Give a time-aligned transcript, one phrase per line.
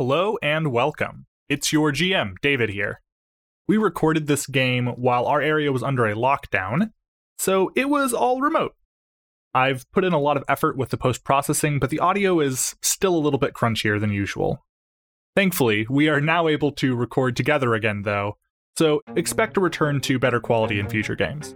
[0.00, 1.26] Hello and welcome.
[1.50, 3.02] It's your GM, David here.
[3.68, 6.92] We recorded this game while our area was under a lockdown,
[7.38, 8.74] so it was all remote.
[9.52, 12.76] I've put in a lot of effort with the post processing, but the audio is
[12.80, 14.64] still a little bit crunchier than usual.
[15.36, 18.38] Thankfully, we are now able to record together again, though,
[18.78, 21.54] so expect a return to better quality in future games.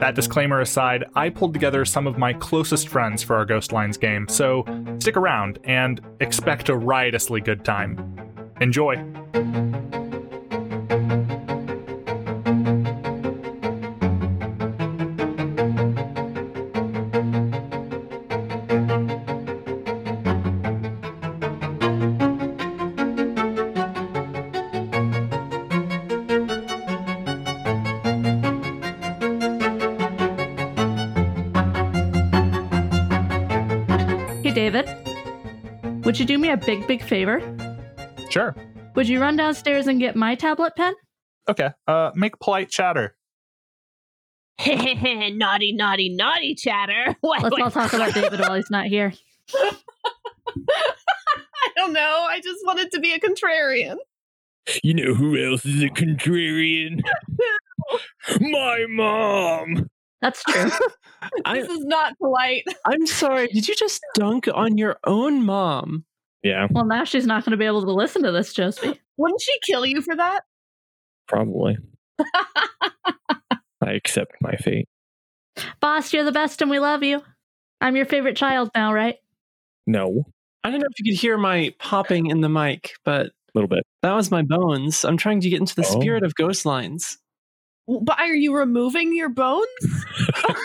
[0.00, 4.26] That disclaimer aside, I pulled together some of my closest friends for our Ghostlines game,
[4.28, 4.64] so
[4.98, 8.16] stick around and expect a riotously good time.
[8.62, 8.96] Enjoy!
[36.20, 37.40] You do me a big, big favor?
[38.30, 38.54] Sure.
[38.94, 40.94] Would you run downstairs and get my tablet pen?
[41.48, 41.70] Okay.
[41.88, 43.16] Uh, make polite chatter.
[44.66, 47.16] naughty, naughty, naughty chatter.
[47.22, 49.12] What, Let's what- all talk about David while he's not here.
[49.54, 49.72] I
[51.76, 52.26] don't know.
[52.28, 53.96] I just wanted to be a contrarian.
[54.82, 57.00] You know who else is a contrarian?
[58.40, 59.88] My mom.
[60.20, 60.70] That's true.
[61.44, 62.64] I, This is not polite.
[62.84, 63.48] I'm sorry.
[63.48, 66.04] Did you just dunk on your own mom?
[66.42, 68.98] Yeah, well, now she's not going to be able to listen to this, Josie.
[69.18, 70.40] Wouldn't she kill you for that?
[71.28, 71.76] probably.
[73.82, 74.88] I accept my fate.
[75.80, 77.22] Boss, you're the best and we love you.
[77.80, 79.16] I'm your favorite child now, right?
[79.86, 80.24] No,
[80.64, 83.68] I don't know if you could hear my popping in the mic, but a little
[83.68, 83.84] bit.
[84.02, 85.04] that was my bones.
[85.04, 86.00] I'm trying to get into the Oh.
[86.00, 87.18] spirit of ghost lines.
[88.02, 89.66] But are you removing your bones?
[90.44, 90.56] are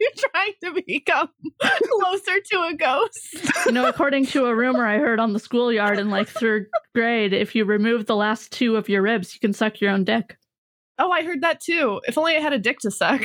[0.00, 1.28] you trying to become
[1.60, 3.66] closer to a ghost?
[3.66, 7.32] You know, according to a rumor I heard on the schoolyard in like third grade,
[7.32, 10.36] if you remove the last two of your ribs, you can suck your own dick.
[10.98, 12.00] Oh, I heard that too.
[12.06, 13.22] If only I had a dick to suck.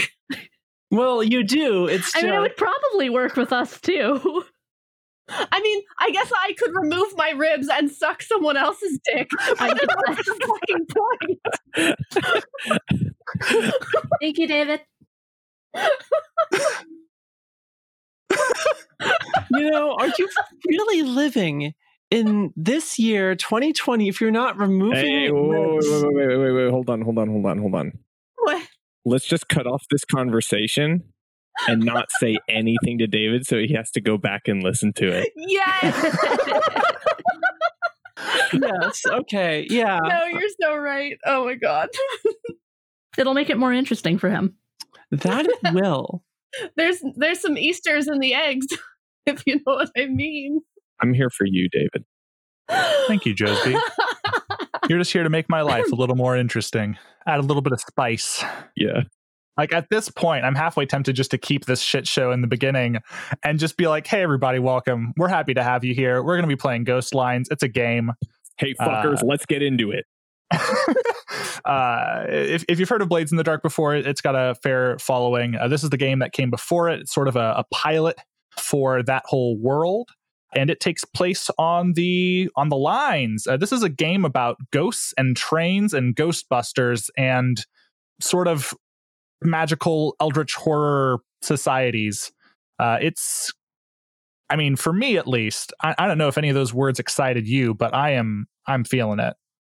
[0.89, 1.85] Well, you do.
[1.87, 4.43] It's I mean, it would probably work with us too.
[5.29, 9.29] I mean, I guess I could remove my ribs and suck someone else's dick.
[9.59, 12.49] I guess that's the fucking point.
[14.21, 14.81] Thank you, David.
[19.51, 20.29] you know, are you
[20.67, 21.73] really living
[22.09, 25.87] in this year, 2020, if you're not removing Hey, whoa, whoa, ribs?
[25.89, 27.91] wait, wait, wait, wait, wait, hold on, hold on, hold on, hold on.
[28.37, 28.65] What?
[29.05, 31.03] Let's just cut off this conversation
[31.67, 35.07] and not say anything to David, so he has to go back and listen to
[35.07, 35.31] it.
[35.35, 36.17] Yes.
[38.53, 39.01] yes.
[39.05, 39.67] Okay.
[39.69, 39.99] Yeah.
[40.03, 41.17] no, you're so right.
[41.25, 41.89] Oh my god.
[43.17, 44.55] It'll make it more interesting for him.
[45.11, 46.23] That it will.
[46.75, 48.67] There's there's some Easters in the eggs,
[49.25, 50.61] if you know what I mean.
[51.01, 52.05] I'm here for you, David.
[53.07, 53.75] Thank you, Josie.
[54.89, 56.97] You're just here to make my life a little more interesting,
[57.27, 58.43] add a little bit of spice.
[58.75, 59.03] Yeah.
[59.57, 62.47] Like at this point, I'm halfway tempted just to keep this shit show in the
[62.47, 62.97] beginning
[63.43, 65.13] and just be like, hey, everybody, welcome.
[65.17, 66.21] We're happy to have you here.
[66.21, 67.47] We're going to be playing Ghost Lines.
[67.49, 68.11] It's a game.
[68.57, 70.05] Hey, fuckers, let's get into it.
[71.65, 74.55] uh, if, if you've heard of Blades in the Dark before, it- it's got a
[74.55, 75.55] fair following.
[75.55, 77.01] Uh, this is the game that came before it.
[77.01, 78.17] It's sort of a, a pilot
[78.57, 80.09] for that whole world.
[80.55, 83.45] And it takes place on the on the lines.
[83.47, 87.63] Uh, this is a game about ghosts and trains and Ghostbusters and
[88.21, 88.73] sort of
[89.41, 92.31] magical eldritch horror societies.
[92.79, 93.51] Uh, it's,
[94.49, 96.99] I mean, for me at least, I, I don't know if any of those words
[96.99, 99.35] excited you, but I am I'm feeling it.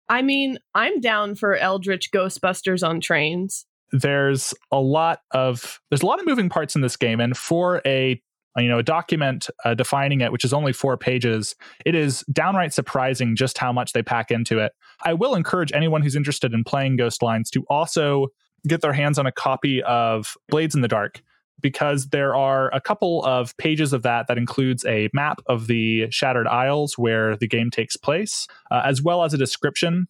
[0.08, 3.66] I mean, I'm down for Eldritch Ghostbusters on trains.
[3.92, 7.80] there's a lot of there's a lot of moving parts in this game and for
[7.86, 8.20] a
[8.56, 11.54] you know a document uh, defining it which is only four pages
[11.86, 14.72] it is downright surprising just how much they pack into it
[15.04, 18.26] i will encourage anyone who's interested in playing ghost lines to also
[18.68, 21.22] get their hands on a copy of blades in the dark
[21.60, 26.08] because there are a couple of pages of that that includes a map of the
[26.10, 30.06] shattered isles where the game takes place uh, as well as a description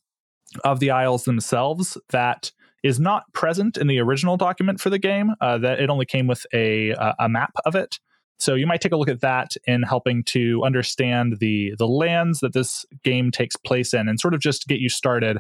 [0.65, 2.53] of the isles themselves that
[2.83, 5.33] is not present in the original document for the game.
[5.41, 7.99] Uh, that it only came with a a map of it.
[8.38, 12.41] So you might take a look at that in helping to understand the the lands
[12.41, 15.38] that this game takes place in, and sort of just get you started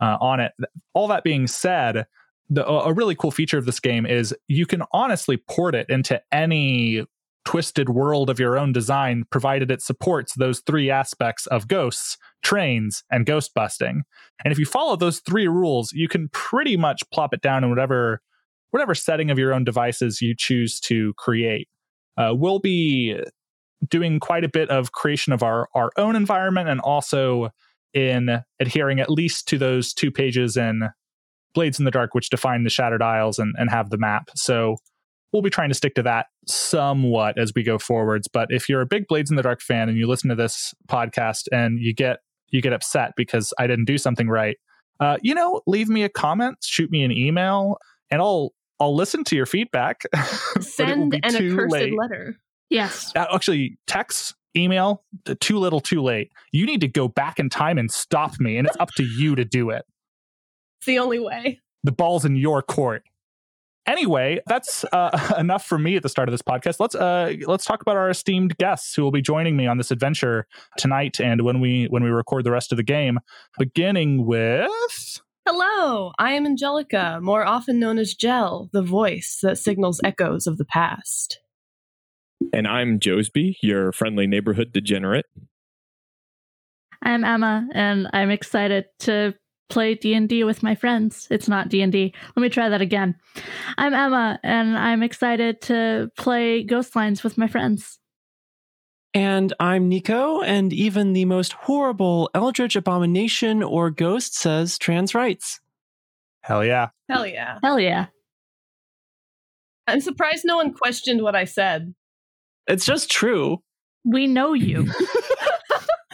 [0.00, 0.52] uh, on it.
[0.94, 2.06] All that being said,
[2.50, 6.20] the, a really cool feature of this game is you can honestly port it into
[6.32, 7.04] any
[7.44, 13.02] twisted world of your own design, provided it supports those three aspects of ghosts, trains,
[13.10, 14.02] and ghost busting.
[14.44, 17.70] And if you follow those three rules, you can pretty much plop it down in
[17.70, 18.20] whatever
[18.72, 21.68] whatever setting of your own devices you choose to create.
[22.16, 23.20] Uh, we'll be
[23.88, 27.50] doing quite a bit of creation of our our own environment and also
[27.94, 30.88] in adhering at least to those two pages in
[31.54, 34.30] Blades in the Dark, which define the Shattered Isles and, and have the map.
[34.34, 34.76] So
[35.32, 38.28] we'll be trying to stick to that somewhat as we go forwards.
[38.28, 40.74] But if you're a big Blades in the Dark fan and you listen to this
[40.88, 42.18] podcast and you get
[42.48, 44.56] you get upset because I didn't do something right,
[44.98, 47.78] uh, you know, leave me a comment, shoot me an email,
[48.10, 50.02] and I'll I'll listen to your feedback.
[50.12, 51.96] but it will Send an accursed late.
[51.96, 52.36] letter.
[52.70, 53.12] Yes.
[53.14, 55.02] Uh, actually, text, email,
[55.40, 56.30] too little, too late.
[56.52, 59.34] You need to go back in time and stop me, and it's up to you
[59.34, 59.84] to do it.
[60.80, 61.60] It's the only way.
[61.84, 63.02] The ball's in your court.
[63.86, 66.80] Anyway, that's uh, enough for me at the start of this podcast.
[66.80, 69.90] Let's uh, let's talk about our esteemed guests who will be joining me on this
[69.90, 70.46] adventure
[70.78, 73.18] tonight and when we when we record the rest of the game.
[73.58, 74.70] Beginning with
[75.46, 80.56] Hello, I am Angelica, more often known as Gel, the voice that signals echoes of
[80.56, 81.40] the past.
[82.54, 85.26] And I'm Josby, your friendly neighborhood degenerate.
[87.02, 89.34] I'm Emma, and I'm excited to
[89.70, 91.26] play D&D with my friends.
[91.30, 92.12] It's not D&D.
[92.36, 93.16] Let me try that again.
[93.78, 97.98] I'm Emma, and I'm excited to play Ghostlines with my friends.
[99.14, 105.60] And I'm Nico, and even the most horrible eldritch abomination or ghost says trans rights.
[106.42, 107.58] hell yeah, Hell yeah.
[107.62, 108.06] Hell yeah.
[109.86, 111.92] I'm surprised no one questioned what I said.
[112.68, 113.62] It's just true.
[114.04, 114.86] We know you.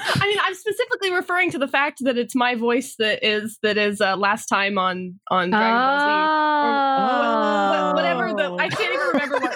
[0.08, 3.76] I mean, I'm specifically referring to the fact that it's my voice that is that
[3.76, 6.04] is uh, last time on on Dragon Ball Z.
[6.08, 7.70] Oh.
[7.72, 9.55] Wha- Whatever the I can't even remember what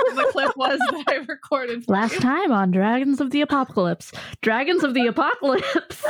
[0.57, 1.85] the clip was that I recorded.
[1.85, 2.21] for Last you.
[2.21, 4.13] time on Dragons of the Apocalypse.
[4.43, 6.05] Dragons of the Apocalypse.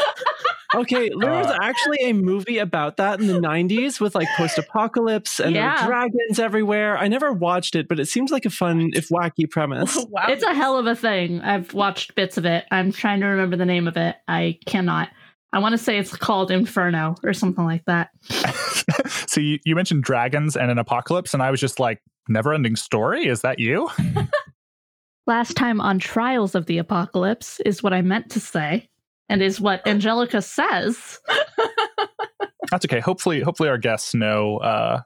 [0.74, 1.58] Okay, there was Uh.
[1.60, 5.86] actually a movie about that in the 90s with like post apocalypse and there were
[5.86, 6.96] dragons everywhere.
[6.96, 9.96] I never watched it, but it seems like a fun, if wacky premise.
[10.10, 11.40] wow, It's a hell of a thing.
[11.40, 12.66] I've watched bits of it.
[12.70, 14.14] I'm trying to remember the name of it.
[14.28, 15.08] I cannot.
[15.52, 18.10] I want to say it's called Inferno or something like that.
[19.26, 22.00] so you, you mentioned dragons and an apocalypse, and I was just like,
[22.30, 23.26] never ending story?
[23.26, 23.90] Is that you?
[25.26, 28.88] Last time on Trials of the Apocalypse is what I meant to say
[29.28, 31.18] and is what Angelica says.
[32.70, 33.00] That's okay.
[33.00, 35.00] Hopefully, hopefully our guests know uh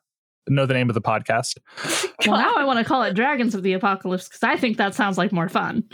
[0.49, 1.57] know the name of the podcast.
[2.27, 4.95] Well, now I want to call it Dragons of the Apocalypse because I think that
[4.95, 5.85] sounds like more fun.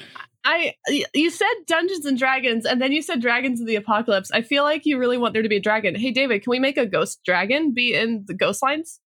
[0.44, 0.74] I
[1.14, 4.30] you said Dungeons and Dragons, and then you said Dragons of the Apocalypse.
[4.32, 5.94] I feel like you really want there to be a dragon.
[5.94, 9.00] Hey, David, can we make a ghost dragon be in the ghost lines?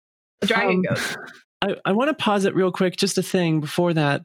[0.42, 1.16] A dragon Um, ghost.
[1.62, 4.22] I, I want to pause it real quick, just a thing before that.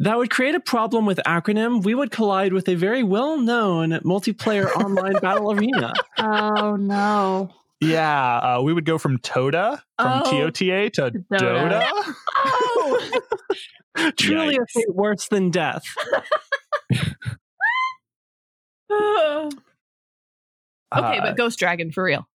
[0.00, 1.82] That would create a problem with acronym.
[1.82, 5.92] We would collide with a very well known multiplayer online battle arena.
[6.18, 7.50] Oh no.
[7.80, 10.30] Yeah, uh, we would go from Toda from Oh.
[10.50, 11.80] TOTA to Dota.
[11.80, 12.14] Dota.
[12.36, 13.20] Oh,
[14.18, 15.82] Truly a fate worse than death.
[16.92, 17.08] okay,
[20.90, 22.26] Uh, but ghost dragon for real.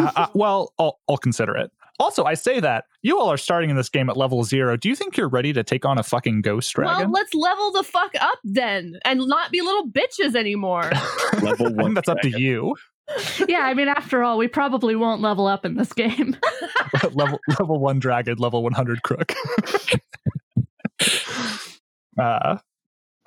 [0.00, 1.70] uh, uh, well, I'll, I'll consider it.
[2.00, 4.76] Also, I say that you all are starting in this game at level zero.
[4.76, 7.10] Do you think you're ready to take on a fucking ghost dragon?
[7.10, 10.90] Well, let's level the fuck up then, and not be little bitches anymore.
[11.40, 12.74] Level I one think that's up to you.
[13.46, 16.36] Yeah, I mean, after all, we probably won't level up in this game.
[17.12, 19.32] level level one dragon, level one hundred crook.
[22.18, 22.58] uh,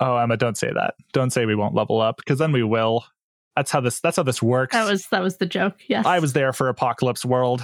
[0.00, 0.94] oh, Emma, don't say that.
[1.12, 3.04] Don't say we won't level up because then we will.
[3.56, 4.00] That's how this.
[4.00, 4.74] That's how this works.
[4.74, 5.76] That was that was the joke.
[5.86, 6.04] Yes.
[6.04, 7.62] I was there for Apocalypse World.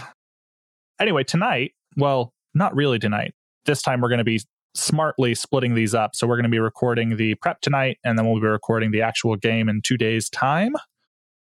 [1.00, 3.34] Anyway, tonight, well, not really tonight.
[3.66, 4.40] This time we're going to be
[4.74, 6.14] smartly splitting these up.
[6.14, 9.02] So we're going to be recording the prep tonight, and then we'll be recording the
[9.02, 10.74] actual game in two days' time.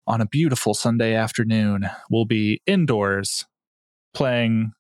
[0.08, 3.46] On a beautiful Sunday afternoon, we'll be indoors
[4.14, 4.72] playing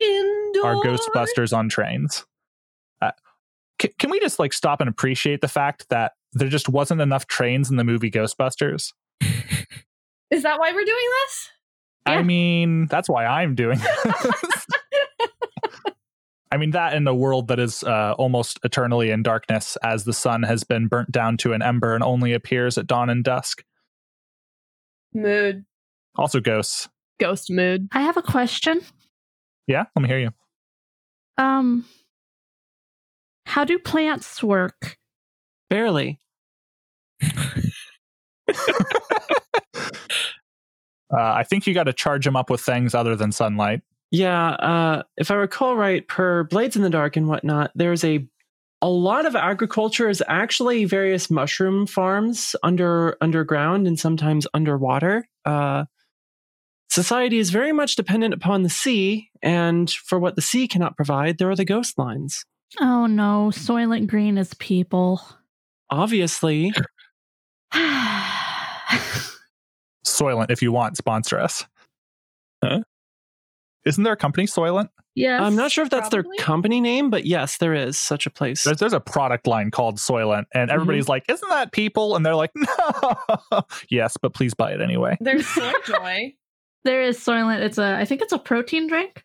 [0.00, 0.66] Indoor.
[0.66, 2.26] our Ghostbusters on trains.
[3.00, 3.12] Uh,
[3.78, 7.70] can we just like stop and appreciate the fact that there just wasn't enough trains
[7.70, 8.92] in the movie Ghostbusters?
[10.30, 11.50] Is that why we're doing this?
[12.06, 14.66] I mean, that's why I'm doing this.
[16.52, 20.12] I mean, that in a world that is uh, almost eternally in darkness as the
[20.12, 23.62] sun has been burnt down to an ember and only appears at dawn and dusk.
[25.14, 25.64] Mood.
[26.16, 26.88] Also, ghosts.
[27.20, 27.88] Ghost mood.
[27.92, 28.80] I have a question.
[29.68, 30.30] Yeah, let me hear you.
[31.38, 31.84] Um,
[33.46, 34.98] how do plants work?
[35.68, 36.20] Barely.
[41.12, 43.82] Uh, I think you got to charge them up with things other than sunlight.
[44.10, 48.26] Yeah, uh, if I recall right, per Blades in the Dark and whatnot, there's a
[48.82, 55.28] a lot of agriculture is actually various mushroom farms under underground and sometimes underwater.
[55.44, 55.84] Uh,
[56.88, 61.38] society is very much dependent upon the sea, and for what the sea cannot provide,
[61.38, 62.44] there are the ghost lines.
[62.80, 65.20] Oh no, Soylent Green is people.
[65.90, 66.72] Obviously.
[70.04, 71.66] Soylent, if you want, sponsor us.
[72.64, 72.80] Huh?
[73.84, 74.88] Isn't there a company, Soylent?
[75.14, 76.36] Yeah, I'm not sure if that's probably.
[76.36, 78.62] their company name, but yes, there is such a place.
[78.62, 80.74] There's, there's a product line called Soylent, and mm-hmm.
[80.74, 85.16] everybody's like, "Isn't that people?" And they're like, "No, yes, but please buy it anyway."
[85.20, 86.34] There's Soy Joy.
[86.82, 87.60] There is Soylent.
[87.60, 89.22] It's a I think it's a protein drink.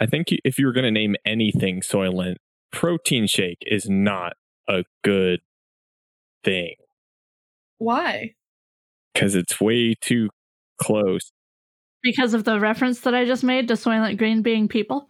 [0.00, 2.36] I think if you were going to name anything Soylent,
[2.72, 4.32] protein shake is not
[4.66, 5.40] a good
[6.44, 6.74] thing
[7.78, 8.34] Why?
[9.14, 10.28] Because it's way too
[10.80, 11.30] close.
[12.02, 15.08] Because of the reference that I just made to Soylent Green being people.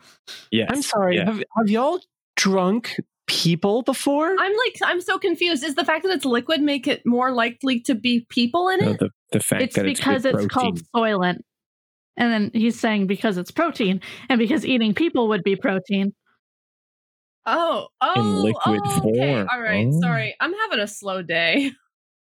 [0.53, 0.69] Yes.
[0.73, 1.17] I'm sorry.
[1.17, 1.25] Yeah.
[1.25, 1.99] Have, have y'all
[2.37, 2.95] drunk
[3.27, 4.29] people before?
[4.39, 5.65] I'm like I'm so confused.
[5.65, 8.91] Is the fact that it's liquid make it more likely to be people in No,
[8.93, 8.99] it?
[9.01, 11.19] the, the fact It's that it's because good it's called protein.
[11.19, 11.39] Soylent.
[12.17, 16.15] And then he's saying because it's protein and because eating people would be protein.
[17.47, 19.19] Oh, oh, liquid oh, okay.
[19.35, 19.49] form.
[19.53, 20.01] All right, Oh.
[20.01, 20.37] sorry.
[20.39, 21.73] I'm having a slow day.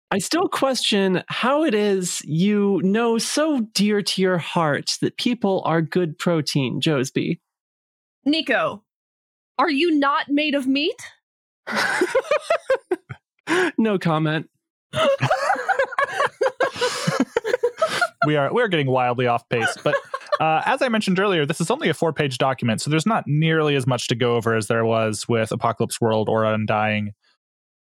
[0.10, 5.62] I still question how it is you know so dear to your heart that people
[5.66, 7.40] are good protein, Josby.
[8.24, 8.84] Nico,
[9.60, 10.96] are you not made of meat?
[13.78, 14.50] no comment.
[18.26, 19.96] we are we are getting wildly off pace, but
[20.40, 23.26] uh, as I mentioned earlier, this is only a four page document, so there's not
[23.28, 27.12] nearly as much to go over as there was with Apocalypse World or Undying.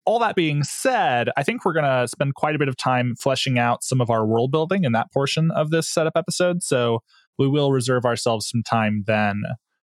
[0.05, 3.15] All that being said, I think we're going to spend quite a bit of time
[3.17, 6.63] fleshing out some of our world building in that portion of this setup episode.
[6.63, 7.03] So
[7.39, 9.43] we will reserve ourselves some time then.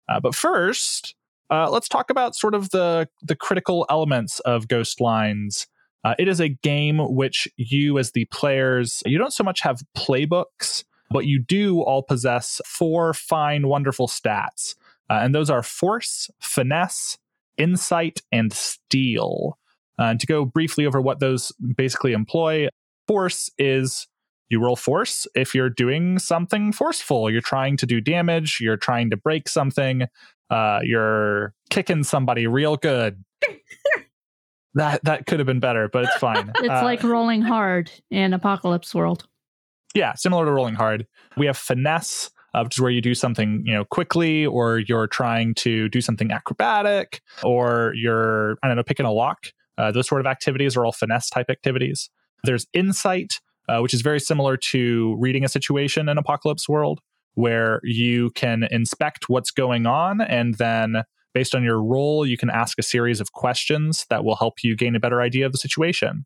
[0.10, 1.16] Uh, but first,
[1.50, 5.68] uh, let's talk about sort of the the critical elements of Ghost Lines.
[6.04, 9.82] Uh, it is a game which you, as the players, you don't so much have
[9.96, 14.76] playbooks, but you do all possess four fine, wonderful stats.
[15.10, 17.18] Uh, and those are force, finesse,
[17.58, 19.58] insight, and steel.
[20.00, 22.68] Uh, and to go briefly over what those basically employ,
[23.08, 24.08] force is
[24.50, 27.30] you roll force if you're doing something forceful.
[27.30, 30.04] You're trying to do damage, you're trying to break something,
[30.50, 33.24] uh, you're kicking somebody real good.
[34.76, 36.52] that that could have been better, but it's fine.
[36.60, 39.28] It's Uh, like rolling hard in Apocalypse World.
[39.96, 41.08] yeah, similar to rolling hard.
[41.36, 45.08] We have finesse, uh, which is where you do something you know quickly, or you're
[45.08, 49.48] trying to do something acrobatic, or you're I don't know picking a lock.
[49.78, 52.10] Uh, those sort of activities are all finesse type activities.
[52.44, 57.02] There's insight, uh, which is very similar to reading a situation in Apocalypse World,
[57.36, 61.04] where you can inspect what's going on and then.
[61.34, 64.76] Based on your roll, you can ask a series of questions that will help you
[64.76, 66.26] gain a better idea of the situation.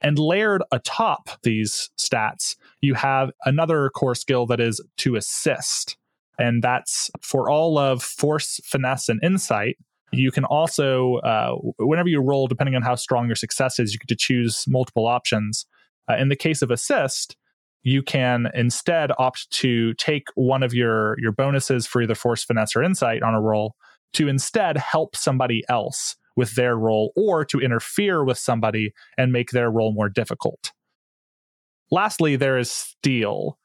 [0.00, 5.98] And layered atop these stats, you have another core skill that is to assist.
[6.38, 9.76] And that's for all of force, finesse, and insight.
[10.12, 13.98] You can also, uh, whenever you roll, depending on how strong your success is, you
[13.98, 15.66] get to choose multiple options.
[16.10, 17.36] Uh, in the case of assist,
[17.82, 22.74] you can instead opt to take one of your, your bonuses for either force, finesse,
[22.74, 23.74] or insight on a roll
[24.14, 29.50] to instead help somebody else with their roll or to interfere with somebody and make
[29.50, 30.72] their roll more difficult.
[31.90, 33.58] Lastly, there is steel.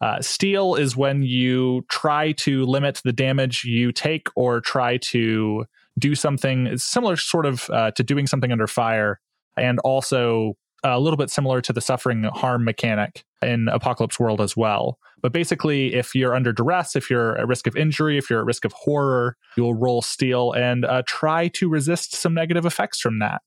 [0.00, 5.64] Uh, steel is when you try to limit the damage you take or try to
[6.00, 9.20] do something similar, sort of, uh, to doing something under fire,
[9.56, 14.56] and also a little bit similar to the suffering harm mechanic in Apocalypse World as
[14.56, 14.98] well.
[15.22, 18.46] But basically, if you're under duress, if you're at risk of injury, if you're at
[18.46, 23.18] risk of horror, you'll roll steel and uh, try to resist some negative effects from
[23.18, 23.42] that.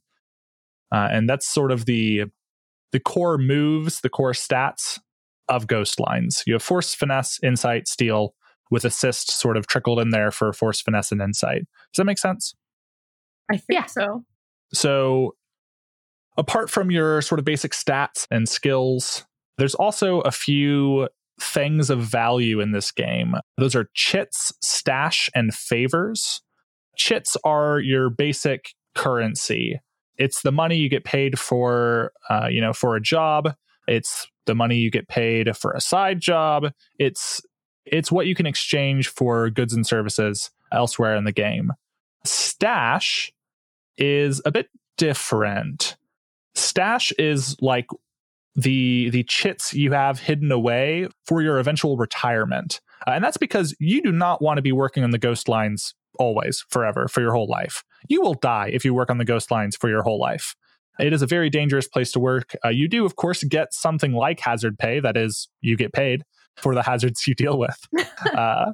[0.91, 2.25] Uh, and that's sort of the
[2.91, 4.99] the core moves, the core stats
[5.49, 6.43] of Ghost Lines.
[6.45, 8.35] You have force, finesse, insight, steel,
[8.73, 11.61] with assist sort of trickled in there for force, finesse, and insight.
[11.93, 12.53] Does that make sense?
[13.49, 13.85] I think Yeah.
[13.85, 14.25] so.
[14.73, 15.35] So,
[16.37, 19.25] apart from your sort of basic stats and skills,
[19.57, 21.07] there's also a few
[21.39, 23.35] things of value in this game.
[23.57, 26.41] Those are chits, stash, and favors.
[26.97, 29.79] Chits are your basic currency.
[30.17, 33.53] It's the money you get paid for, uh, you know, for a job.
[33.87, 36.71] It's the money you get paid for a side job.
[36.99, 37.41] It's
[37.85, 41.71] it's what you can exchange for goods and services elsewhere in the game.
[42.23, 43.31] Stash
[43.97, 45.97] is a bit different.
[46.55, 47.87] Stash is like
[48.55, 52.79] the the chits you have hidden away for your eventual retirement.
[53.07, 55.93] Uh, and that's because you do not want to be working on the ghost lines
[56.19, 57.83] always, forever, for your whole life.
[58.07, 60.55] You will die if you work on the ghost lines for your whole life.
[60.99, 62.55] It is a very dangerous place to work.
[62.63, 64.99] Uh, you do, of course, get something like hazard pay.
[64.99, 66.23] That is, you get paid
[66.57, 67.77] for the hazards you deal with.
[68.35, 68.73] uh,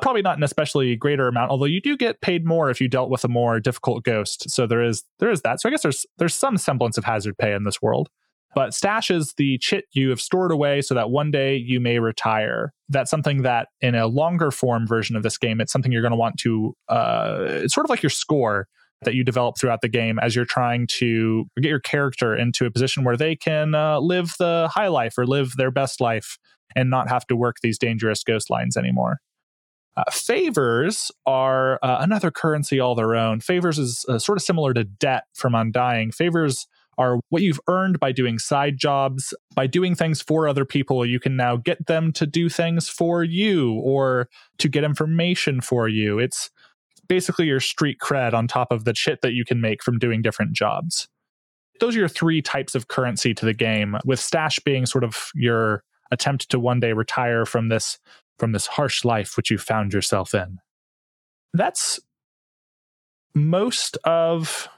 [0.00, 3.10] Probably not an especially greater amount, although you do get paid more if you dealt
[3.10, 4.48] with a more difficult ghost.
[4.50, 5.60] So there is there is that.
[5.60, 8.08] So I guess there's there's some semblance of hazard pay in this world.
[8.54, 12.00] But stash is the chit you have stored away so that one day you may
[12.00, 12.72] retire.
[12.88, 16.10] That's something that in a longer form version of this game, it's something you're going
[16.10, 18.66] to want to, uh, it's sort of like your score
[19.02, 22.70] that you develop throughout the game as you're trying to get your character into a
[22.70, 26.36] position where they can uh, live the high life or live their best life
[26.76, 29.20] and not have to work these dangerous ghost lines anymore.
[29.96, 33.40] Uh, favors are uh, another currency all their own.
[33.40, 36.12] Favors is uh, sort of similar to debt from Undying.
[36.12, 41.04] Favors are what you've earned by doing side jobs, by doing things for other people.
[41.04, 45.88] You can now get them to do things for you or to get information for
[45.88, 46.18] you.
[46.18, 46.50] It's
[47.08, 50.22] basically your street cred on top of the shit that you can make from doing
[50.22, 51.08] different jobs.
[51.80, 55.30] Those are your three types of currency to the game, with stash being sort of
[55.34, 57.98] your attempt to one day retire from this
[58.38, 60.58] from this harsh life which you found yourself in.
[61.52, 62.00] That's
[63.34, 64.68] most of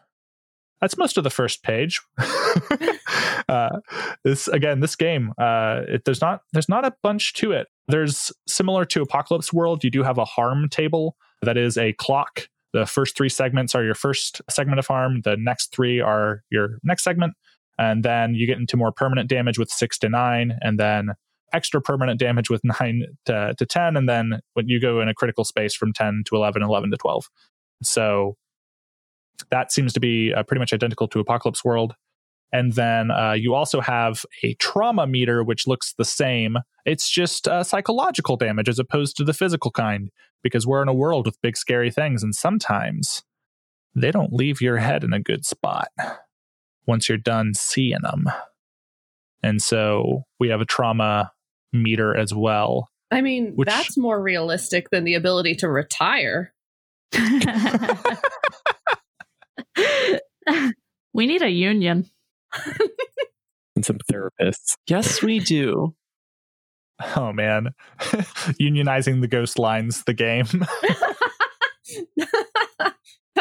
[0.81, 2.01] that's most of the first page.
[3.49, 3.79] uh,
[4.25, 7.69] this again, this game, uh, it, there's not there's not a bunch to it.
[7.89, 9.85] There's similar to Apocalypse World.
[9.85, 12.49] You do have a harm table that is a clock.
[12.73, 15.21] The first three segments are your first segment of harm.
[15.23, 17.35] The next three are your next segment,
[17.79, 21.11] and then you get into more permanent damage with six to nine, and then
[21.52, 25.12] extra permanent damage with nine to, to 10 and then when you go in a
[25.12, 27.29] critical space from 10 to 11 11 to 12
[27.83, 28.38] so
[29.50, 31.95] that seems to be uh, pretty much identical to Apocalypse World.
[32.52, 36.59] And then uh, you also have a trauma meter, which looks the same.
[36.85, 40.11] It's just uh, psychological damage as opposed to the physical kind,
[40.43, 42.23] because we're in a world with big, scary things.
[42.23, 43.23] And sometimes
[43.95, 45.88] they don't leave your head in a good spot
[46.87, 48.31] once you're done seeing them.
[49.43, 51.33] And so we have a trauma
[51.73, 52.89] meter as well.
[53.11, 53.69] I mean, which...
[53.69, 56.55] that's more realistic than the ability to retire.
[61.12, 62.09] we need a union.
[63.77, 64.77] and some therapists.
[64.87, 65.95] Yes, we do.
[67.17, 67.75] Oh man.
[68.01, 70.47] Unionizing the ghost lines, the game.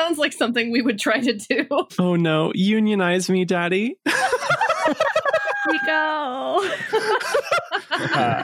[0.01, 1.67] Sounds like something we would try to do.
[1.99, 3.97] Oh no, unionize me, daddy.
[4.05, 6.71] we go.
[7.93, 8.41] Uh,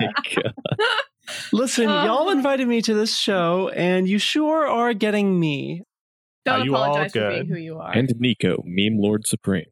[1.52, 5.84] Listen, uh, y'all invited me to this show, and you sure are getting me.
[6.46, 7.91] Don't are apologize for being who you are.
[7.91, 9.65] And Nico, meme lord supreme.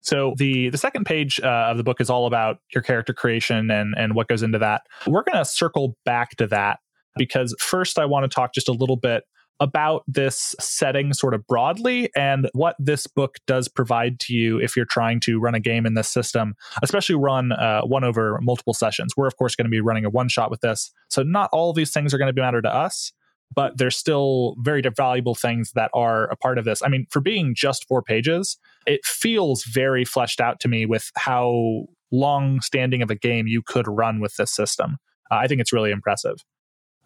[0.00, 3.70] so the the second page uh, of the book is all about your character creation
[3.70, 4.82] and and what goes into that.
[5.06, 6.78] We're going to circle back to that
[7.16, 9.24] because first I want to talk just a little bit
[9.60, 14.76] about this setting sort of broadly and what this book does provide to you if
[14.76, 18.74] you're trying to run a game in this system, especially run uh, one over multiple
[18.74, 19.14] sessions.
[19.16, 20.90] We're, of course, going to be running a one shot with this.
[21.08, 23.12] So, not all these things are going to matter to us
[23.54, 26.82] but they're still very valuable things that are a part of this.
[26.82, 31.10] I mean, for being just four pages, it feels very fleshed out to me with
[31.16, 34.96] how long standing of a game you could run with this system.
[35.30, 36.36] Uh, I think it's really impressive.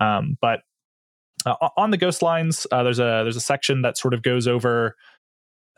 [0.00, 0.60] Um, but
[1.46, 4.96] on the ghost lines, uh, there's a there's a section that sort of goes over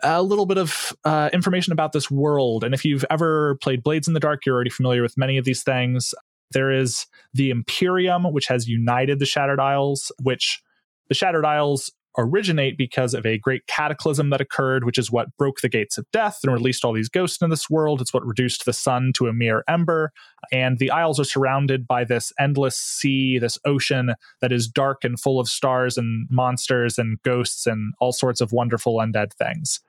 [0.03, 2.65] a little bit of uh, information about this world.
[2.65, 5.45] And if you've ever played Blades in the Dark, you're already familiar with many of
[5.45, 6.15] these things.
[6.51, 10.61] There is the Imperium, which has united the Shattered Isles, which
[11.09, 15.61] the Shattered Isles originate because of a great cataclysm that occurred, which is what broke
[15.61, 18.01] the gates of death and released all these ghosts in this world.
[18.01, 20.13] It's what reduced the sun to a mere ember.
[20.53, 25.19] And the Isles are surrounded by this endless sea, this ocean that is dark and
[25.19, 29.81] full of stars and monsters and ghosts and all sorts of wonderful undead things.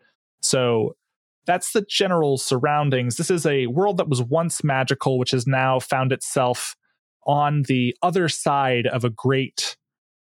[0.41, 0.95] So
[1.45, 3.17] that's the general surroundings.
[3.17, 6.75] This is a world that was once magical, which has now found itself
[7.25, 9.75] on the other side of a great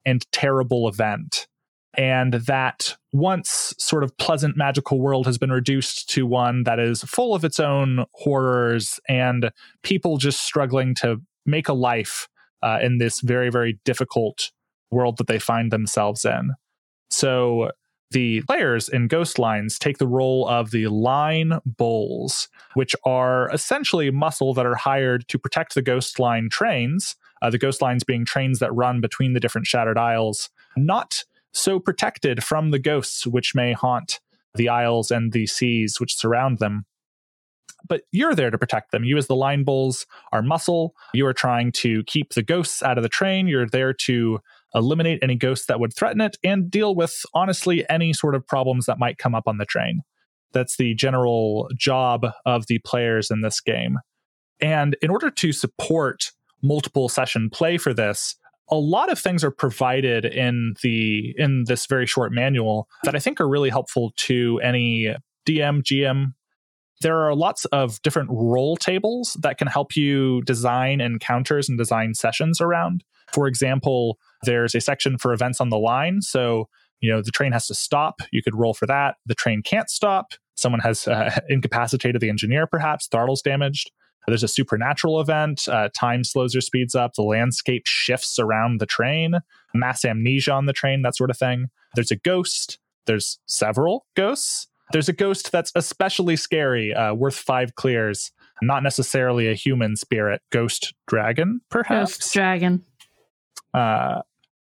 [0.05, 1.47] and terrible event.
[1.95, 7.03] And that once sort of pleasant magical world has been reduced to one that is
[7.03, 9.51] full of its own horrors and
[9.83, 12.29] people just struggling to make a life
[12.63, 14.51] uh, in this very, very difficult
[14.91, 16.53] world that they find themselves in.
[17.11, 17.73] So
[18.13, 24.11] the players in Ghost Lines take the role of the line bulls, which are essentially
[24.11, 28.25] muscle that are hired to protect the Ghost Line trains, uh, the Ghost Lines being
[28.25, 33.55] trains that run between the different Shattered Isles, not so protected from the ghosts which
[33.55, 34.21] may haunt
[34.55, 36.85] the isles and the seas which surround them.
[37.89, 39.05] But you're there to protect them.
[39.05, 40.95] You, as the line bulls, are muscle.
[41.15, 43.49] You are trying to keep the ghosts out of the train.
[43.49, 44.41] You're there to
[44.75, 48.87] eliminate any ghosts that would threaten it, and deal with, honestly, any sort of problems
[48.87, 50.03] that might come up on the train.
[50.53, 53.99] That's the general job of the players in this game.
[54.61, 56.31] And in order to support
[56.63, 58.37] multiple session play for this,
[58.71, 63.19] a lot of things are provided in the in this very short manual that I
[63.19, 65.15] think are really helpful to any
[65.47, 66.35] DM, GM.
[67.01, 72.15] There are lots of different roll tables that can help you design encounters and design
[72.15, 73.03] sessions around.
[73.33, 76.23] For example, there's a section for events on the line.
[76.23, 76.69] So,
[77.01, 78.21] you know, the train has to stop.
[78.31, 79.17] You could roll for that.
[79.27, 80.33] The train can't stop.
[80.55, 83.91] Someone has uh, incapacitated the engineer, perhaps, throttle's damaged.
[84.27, 85.69] There's a supernatural event.
[85.69, 87.15] Uh, time slows or speeds up.
[87.15, 89.41] The landscape shifts around the train.
[89.75, 91.67] Mass amnesia on the train, that sort of thing.
[91.95, 92.79] There's a ghost.
[93.07, 94.69] There's several ghosts.
[94.93, 98.31] There's a ghost that's especially scary, uh, worth five clears.
[98.61, 102.19] Not necessarily a human spirit, ghost dragon, perhaps.
[102.19, 102.85] Ghost dragon.
[103.75, 104.21] Uh,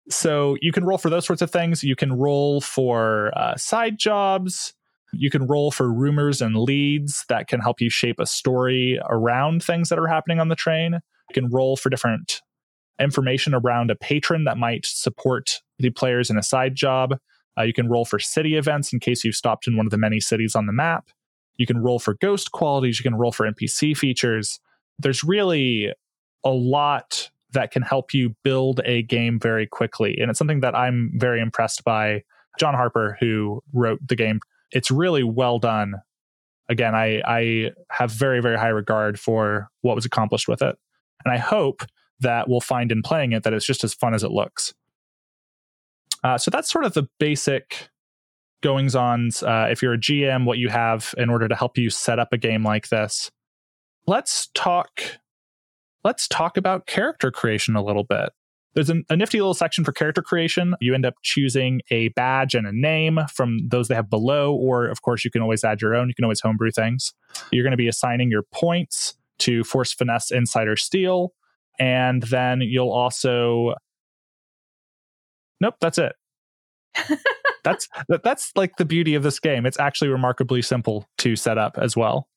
[0.10, 1.84] so you can roll for those sorts of things.
[1.84, 4.74] You can roll for uh, side jobs.
[5.14, 9.64] You can roll for rumors and leads that can help you shape a story around
[9.64, 10.94] things that are happening on the train.
[11.30, 12.42] You can roll for different
[13.00, 17.18] information around a patron that might support the players in a side job.
[17.58, 19.98] Uh, you can roll for city events in case you've stopped in one of the
[19.98, 21.10] many cities on the map.
[21.58, 23.00] You can roll for ghost qualities.
[23.00, 24.60] You can roll for NPC features.
[25.00, 25.94] There's really
[26.44, 30.18] a lot that can help you build a game very quickly.
[30.20, 32.24] And it's something that I'm very impressed by
[32.60, 34.40] John Harper, who wrote the game.
[34.72, 35.96] It's really well done.
[36.70, 40.76] Again, I, I have very, very high regard for what was accomplished with it.
[41.26, 41.84] And I hope
[42.22, 44.74] that we'll find in playing it that it's just as fun as it looks.
[46.24, 47.90] Uh, so that's sort of the basic
[48.62, 49.44] goings ons.
[49.44, 52.32] Uh, if you're a GM, what you have in order to help you set up
[52.32, 53.32] a game like this.
[54.08, 55.02] Let's talk.
[56.04, 58.30] Let's talk about character creation a little bit.
[58.74, 60.76] There's an, a nifty little section for character creation.
[60.80, 64.88] You end up choosing a badge and a name from those they have below, or
[64.88, 66.08] of course, you can always add your own.
[66.08, 67.14] You can always homebrew things.
[67.52, 71.34] You're going to be assigning your points to Force, Finesse, Insider, Steel,
[71.80, 73.76] and then you'll also
[75.62, 76.14] Nope, that's it.
[77.64, 79.66] that's that, that's like the beauty of this game.
[79.66, 82.28] It's actually remarkably simple to set up as well.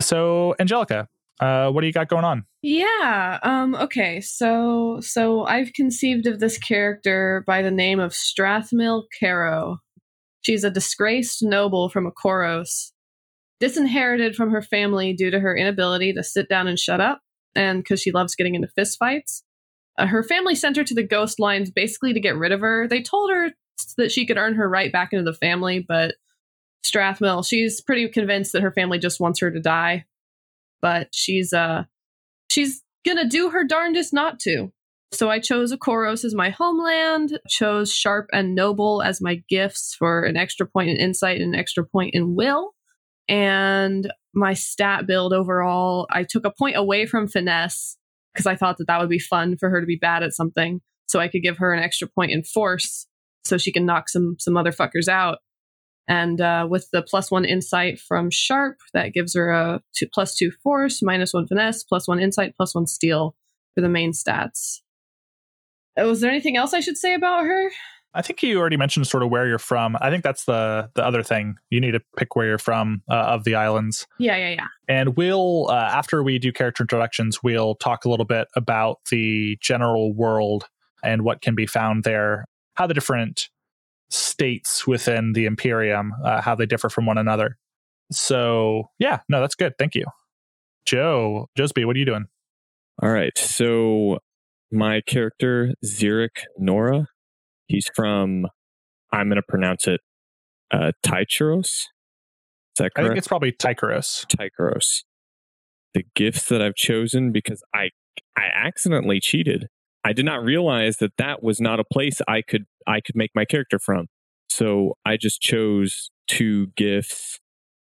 [0.00, 1.08] So, Angelica,
[1.42, 2.44] uh, what do you got going on?
[2.62, 3.40] Yeah.
[3.42, 4.20] Um, okay.
[4.20, 9.78] So, so I've conceived of this character by the name of Strathmil Caro.
[10.42, 12.92] She's a disgraced noble from Akoros,
[13.58, 17.20] disinherited from her family due to her inability to sit down and shut up,
[17.56, 19.42] and because she loves getting into fistfights.
[19.98, 22.86] Uh, her family sent her to the ghost lines basically to get rid of her.
[22.86, 23.50] They told her
[23.96, 26.14] that she could earn her right back into the family, but
[26.86, 30.04] Strathmil, she's pretty convinced that her family just wants her to die.
[30.82, 31.84] But she's uh
[32.50, 34.72] she's gonna do her darndest not to.
[35.12, 40.24] So I chose Akoros as my homeland, chose Sharp and Noble as my gifts for
[40.24, 42.72] an extra point in insight and an extra point in will.
[43.28, 47.98] And my stat build overall, I took a point away from finesse
[48.32, 50.80] because I thought that that would be fun for her to be bad at something.
[51.06, 53.06] So I could give her an extra point in force
[53.44, 55.38] so she can knock some some motherfuckers out.
[56.08, 60.34] And uh, with the plus one insight from Sharp, that gives her a two, plus
[60.36, 63.36] two force, minus one finesse, plus one insight, plus one steel
[63.74, 64.80] for the main stats.
[65.98, 67.70] Uh, Was there anything else I should say about her?
[68.14, 69.96] I think you already mentioned sort of where you're from.
[70.00, 71.54] I think that's the the other thing.
[71.70, 74.06] You need to pick where you're from uh, of the islands.
[74.18, 74.66] Yeah, yeah, yeah.
[74.86, 79.56] And we'll uh, after we do character introductions, we'll talk a little bit about the
[79.62, 80.68] general world
[81.02, 83.48] and what can be found there, how the different
[84.12, 87.58] states within the Imperium, uh, how they differ from one another.
[88.10, 89.72] So yeah, no, that's good.
[89.78, 90.04] Thank you,
[90.86, 91.48] Joe.
[91.58, 92.26] Josby, what are you doing?
[93.02, 93.36] All right.
[93.36, 94.18] So
[94.70, 97.08] my character, Xeric Nora,
[97.66, 98.46] he's from,
[99.12, 100.00] I'm going to pronounce it,
[100.70, 101.64] uh, Tycheros.
[101.64, 101.88] Is
[102.78, 104.26] that I think it's probably Tycheros.
[104.26, 105.02] Tycheros.
[105.94, 107.90] The gifts that I've chosen because I
[108.36, 109.68] I accidentally cheated.
[110.04, 113.30] I did not realize that that was not a place I could I could make
[113.34, 114.06] my character from.
[114.48, 117.38] So I just chose two gifts,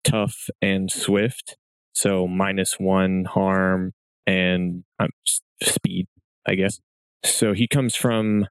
[0.04, 1.56] tough and swift.
[1.94, 3.92] So minus one harm
[4.26, 5.10] and um,
[5.62, 6.06] speed,
[6.46, 6.80] I guess.
[7.24, 8.46] So he comes from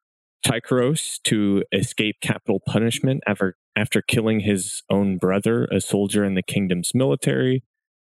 [0.45, 6.43] Tycheros to escape capital punishment after after killing his own brother, a soldier in the
[6.43, 7.63] kingdom's military.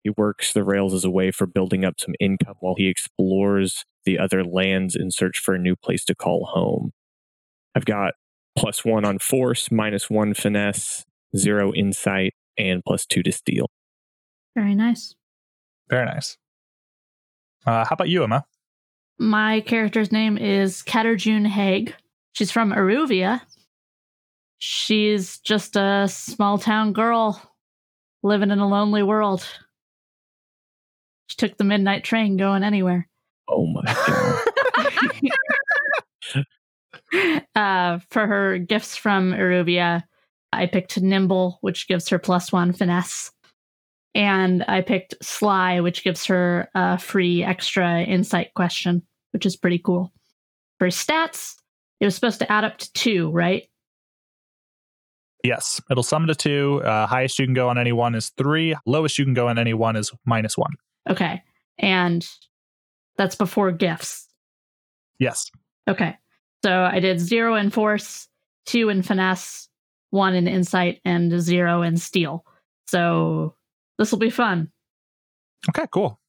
[0.03, 3.85] He works the rails as a way for building up some income while he explores
[4.05, 6.91] the other lands in search for a new place to call home.
[7.75, 8.13] I've got
[8.57, 13.69] plus one on force, minus one finesse, zero insight, and plus two to steel.
[14.55, 15.15] Very nice.
[15.89, 16.37] Very nice.
[17.65, 18.43] Uh, how about you, Emma?
[19.19, 21.93] My character's name is Katarjun Haig.
[22.33, 23.41] She's from Iruvia.
[24.57, 27.41] She's just a small town girl
[28.23, 29.45] living in a lonely world.
[31.27, 33.07] She took the midnight train going anywhere.
[33.47, 33.81] Oh my
[36.33, 36.45] god.
[37.55, 40.03] uh, for her gifts from Iruvia,
[40.53, 43.31] I picked Nimble, which gives her plus one finesse.
[44.13, 49.79] And I picked Sly, which gives her a free extra insight question, which is pretty
[49.79, 50.11] cool.
[50.79, 51.55] For stats,
[51.99, 53.67] it was supposed to add up to two, right?
[55.43, 56.81] Yes, it'll sum to two.
[56.83, 58.75] Uh, highest you can go on any one is three.
[58.85, 60.73] Lowest you can go on any one is minus one.
[61.09, 61.41] Okay.
[61.79, 62.27] And
[63.17, 64.27] that's before gifts.
[65.19, 65.49] Yes.
[65.87, 66.17] Okay.
[66.63, 68.27] So I did zero in force,
[68.65, 69.69] two in finesse,
[70.09, 72.45] one in insight, and zero in steel.
[72.87, 73.55] So
[73.97, 74.71] this will be fun.
[75.69, 76.19] Okay, cool.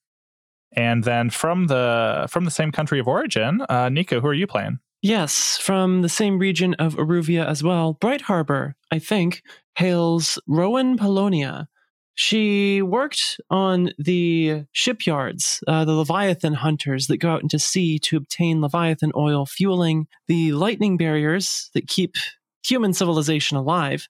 [0.75, 4.47] And then from the from the same country of origin, uh, Nico, who are you
[4.47, 4.79] playing?
[5.03, 7.95] Yes, from the same region of Iruvia as well.
[7.95, 9.43] Bright Harbor, I think,
[9.77, 11.69] hails Rowan Polonia.
[12.15, 18.19] She worked on the shipyards, uh, the Leviathan hunters that go out into sea to
[18.19, 22.17] obtain Leviathan oil, fueling the lightning barriers that keep
[22.65, 24.09] human civilization alive.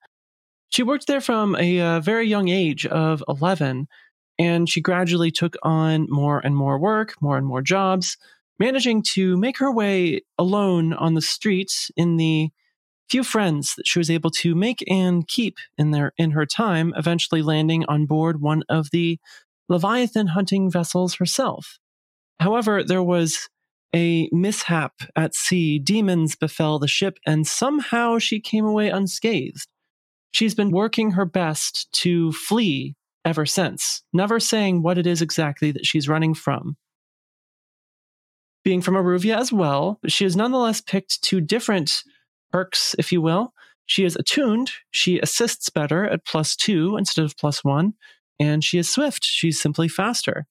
[0.71, 3.87] She worked there from a uh, very young age of 11,
[4.39, 8.17] and she gradually took on more and more work, more and more jobs,
[8.59, 12.51] managing to make her way alone on the streets in the
[13.09, 16.95] few friends that she was able to make and keep in their in her time,
[16.97, 19.19] eventually landing on board one of the
[19.69, 21.79] Leviathan hunting vessels herself.
[22.41, 23.49] However, there was
[23.95, 25.79] a mishap at sea.
[25.79, 29.67] Demons befell the ship, and somehow she came away unscathed.
[30.33, 35.71] She's been working her best to flee ever since, never saying what it is exactly
[35.73, 36.77] that she's running from.
[38.65, 42.03] Being from Iruvia as well, she has nonetheless picked two different
[42.53, 43.53] perks, if you will.
[43.87, 47.95] She is attuned, she assists better at plus two instead of plus one,
[48.39, 50.47] and she is swift, she's simply faster.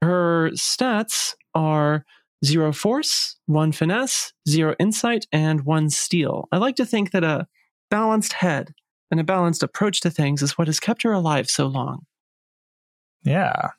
[0.00, 2.04] Her stats are
[2.44, 6.48] zero force, one finesse, zero insight, and one steel.
[6.52, 7.48] I like to think that a
[7.90, 8.74] balanced head
[9.10, 12.06] and a balanced approach to things is what has kept her alive so long.
[13.24, 13.70] Yeah.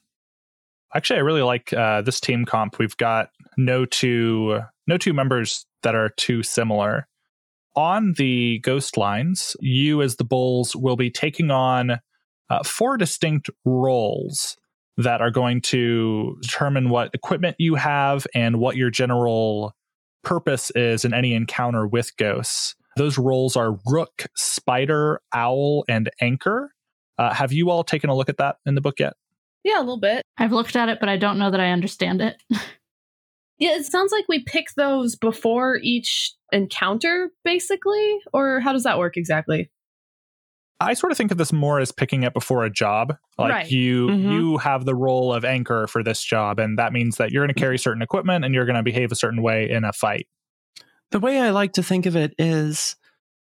[0.93, 2.79] Actually, I really like uh, this team comp.
[2.79, 7.07] We've got no two no two members that are too similar.
[7.79, 12.01] On the ghost lines, you as the bulls will be taking on
[12.49, 14.57] uh, four distinct roles
[14.97, 19.71] that are going to determine what equipment you have and what your general
[20.25, 22.75] purpose is in any encounter with ghosts.
[22.97, 26.73] Those roles are rook, spider, owl, and anchor.
[27.17, 29.13] Uh, have you all taken a look at that in the book yet?
[29.63, 30.23] Yeah, a little bit.
[30.37, 32.43] I've looked at it, but I don't know that I understand it.
[33.59, 38.19] Yeah, it sounds like we pick those before each encounter, basically.
[38.33, 39.69] Or how does that work exactly?
[40.81, 43.17] I sort of think of this more as picking it before a job.
[43.37, 43.69] Like Right.
[43.71, 44.31] you Mhm.
[44.31, 47.53] you have the role of anchor for this job and that means that you're going
[47.53, 50.27] to carry certain equipment and you're going to behave a certain way in a fight.
[51.11, 52.95] The way I like to think of it is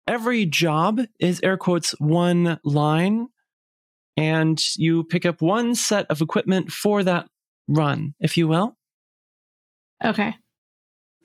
[0.06, 3.26] every job is air quotes one line,
[4.16, 7.26] and you pick up one set of equipment for that
[7.66, 8.76] run, if you will.
[10.02, 10.34] Okay.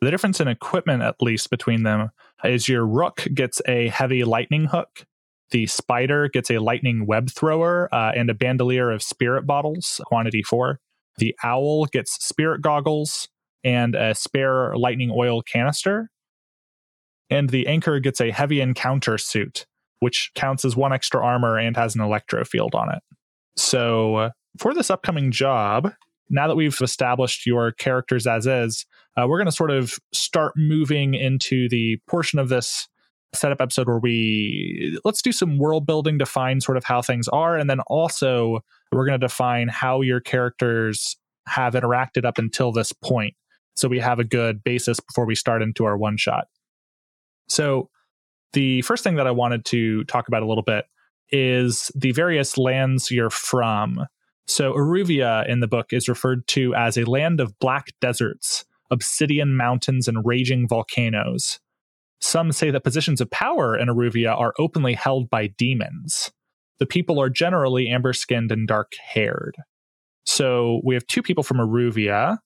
[0.02, 2.10] The difference in equipment at least between them
[2.44, 5.06] is your rook gets a heavy lightning hook.
[5.52, 10.44] The spider gets a lightning web thrower uh, and a bandolier of spirit bottles, quantity
[10.44, 10.80] four.
[11.18, 13.28] The owl gets spirit goggles
[13.64, 16.10] and a spare lightning oil canister.
[17.30, 19.66] And the anchor gets a heavy encounter suit,
[20.00, 23.04] which counts as one extra armor and has an electro field on it.
[23.56, 25.92] So, uh, for this upcoming job,
[26.30, 28.86] now that we've established your characters as is,
[29.18, 32.88] uh, we're going to sort of start moving into the portion of this
[33.34, 37.58] setup episode where we let's do some world building, define sort of how things are,
[37.58, 38.60] and then also
[38.92, 41.16] we're going to define how your characters
[41.48, 43.34] have interacted up until this point.
[43.76, 46.48] So we have a good basis before we start into our one shot.
[47.48, 47.90] So
[48.54, 50.86] the first thing that I wanted to talk about a little bit
[51.32, 54.06] is the various lands you're from.
[54.50, 59.56] So Iruvia in the book is referred to as a land of black deserts, obsidian
[59.56, 61.60] mountains, and raging volcanoes.
[62.20, 66.32] Some say that positions of power in Iruvia are openly held by demons.
[66.80, 69.56] The people are generally amber skinned and dark haired.
[70.26, 72.40] So we have two people from Iruvia,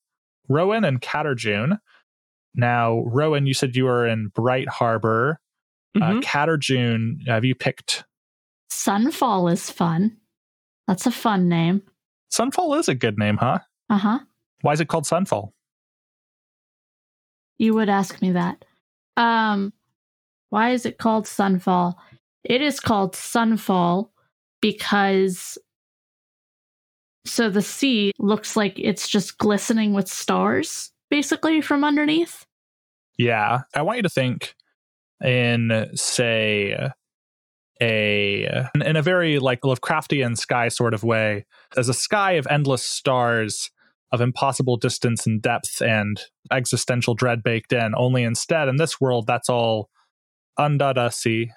[0.50, 1.80] Rowan and Caterjune.
[2.54, 5.40] Now, Rowan, you said you were in Bright Harbor.
[5.96, 6.22] Uh, Mhm.
[6.22, 8.04] Caterjune, have you picked?
[8.70, 10.18] Sunfall is fun.
[10.88, 11.82] That's a fun name.
[12.34, 13.60] Sunfall is a good name, huh?
[13.90, 14.20] Uh huh.
[14.62, 15.52] Why is it called Sunfall?
[17.60, 18.66] You would ask me that.
[19.18, 19.72] Um,
[20.50, 21.94] why is it called Sunfall?
[22.44, 24.10] It is called Sunfall
[24.62, 25.58] because
[27.26, 32.46] so the sea looks like it's just glistening with stars basically from underneath.
[33.18, 34.56] Yeah, I want you to think
[35.24, 36.90] in say
[37.84, 42.84] a in a very like Lovecraftian sky sort of way as a sky of endless
[42.84, 43.70] stars
[44.12, 47.94] of impossible distance and depth and existential dread baked in.
[47.96, 49.90] Only instead in this world that's all
[50.58, 51.52] undada sea.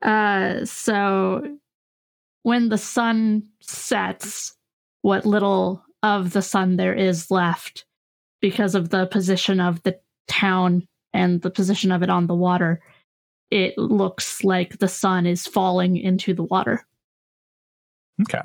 [0.00, 1.42] Uh, so
[2.42, 4.54] when the sun sets,
[5.02, 7.84] what little of the sun there is left,
[8.40, 12.82] because of the position of the town and the position of it on the water,
[13.50, 16.84] it looks like the sun is falling into the water.
[18.22, 18.42] Okay.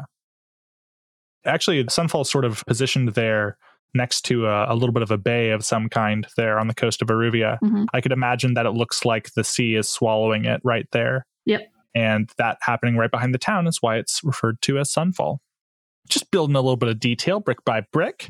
[1.46, 3.58] Actually, Sunfall's sort of positioned there
[3.94, 6.76] next to a, a, little bit of a bay of some kind there on the
[6.76, 7.58] coast of Iruvia.
[7.64, 7.88] Mhm.
[7.94, 11.26] I could imagine that it looks like the sea is swallowing it right there.
[11.46, 11.72] Yep.
[11.96, 15.40] And that happening right behind the town is why it's referred to as Sunfall.
[16.08, 18.30] Just building a little bit of detail brick by brick.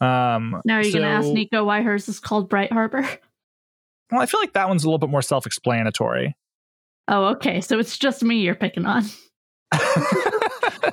[0.00, 3.08] Um, Now, are you going to ask Nico why hers is called Bright Harbor?
[4.10, 6.36] Well, I feel like that one's a little bit more self explanatory.
[7.08, 7.60] Oh, okay.
[7.60, 9.02] So it's just me you're picking on.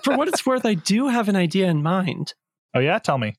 [0.03, 2.33] For what it's worth, I do have an idea in mind.
[2.73, 2.99] oh, yeah?
[2.99, 3.35] Tell me.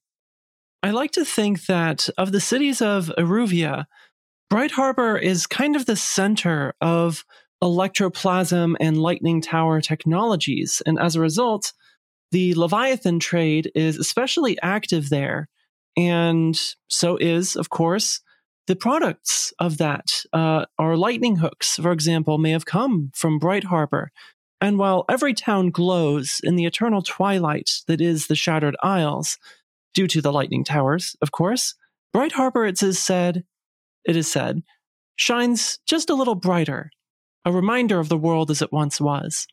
[0.83, 3.87] I like to think that of the cities of Iruvia,
[4.49, 7.25] Bright Harbor is kind of the center of
[7.62, 10.83] electroplasm and lightning tower technologies.
[10.87, 11.73] And as a result,
[12.31, 15.49] the Leviathan trade is especially active there.
[15.97, 16.59] And
[16.89, 18.21] so is, of course,
[18.67, 20.25] the products of that.
[20.33, 24.11] Uh, our lightning hooks, for example, may have come from Bright Harbor.
[24.61, 29.39] And while every town glows in the eternal twilight that is the Shattered Isles,
[29.95, 31.75] due to the lightning towers, of course,
[32.13, 33.45] Bright Harbor, it is said,
[34.05, 34.63] it is said,
[35.17, 36.91] shines just a little brighter,
[37.45, 39.47] a reminder of the world as it once was.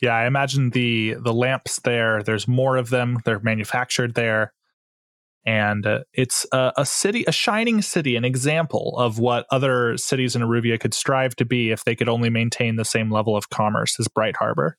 [0.00, 2.22] Yeah, I imagine the the lamps there.
[2.22, 3.20] There's more of them.
[3.24, 4.52] They're manufactured there,
[5.46, 10.34] and uh, it's a, a city, a shining city, an example of what other cities
[10.34, 13.50] in Iruvia could strive to be if they could only maintain the same level of
[13.50, 14.78] commerce as Bright Harbor,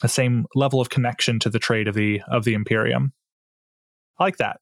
[0.00, 3.12] the same level of connection to the trade of the of the Imperium.
[4.18, 4.60] I like that.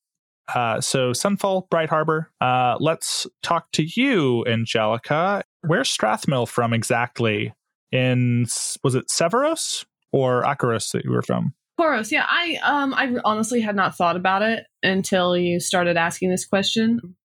[0.53, 2.31] Uh, so Sunfall, Bright Harbor.
[2.41, 5.43] Uh, let's talk to you, Angelica.
[5.63, 7.53] Where's Strathmill from exactly?
[7.93, 8.47] In
[8.83, 11.55] was it Severos or Akoros that you were from?
[11.79, 16.31] Koros, yeah, I um I honestly had not thought about it until you started asking
[16.31, 17.17] this question.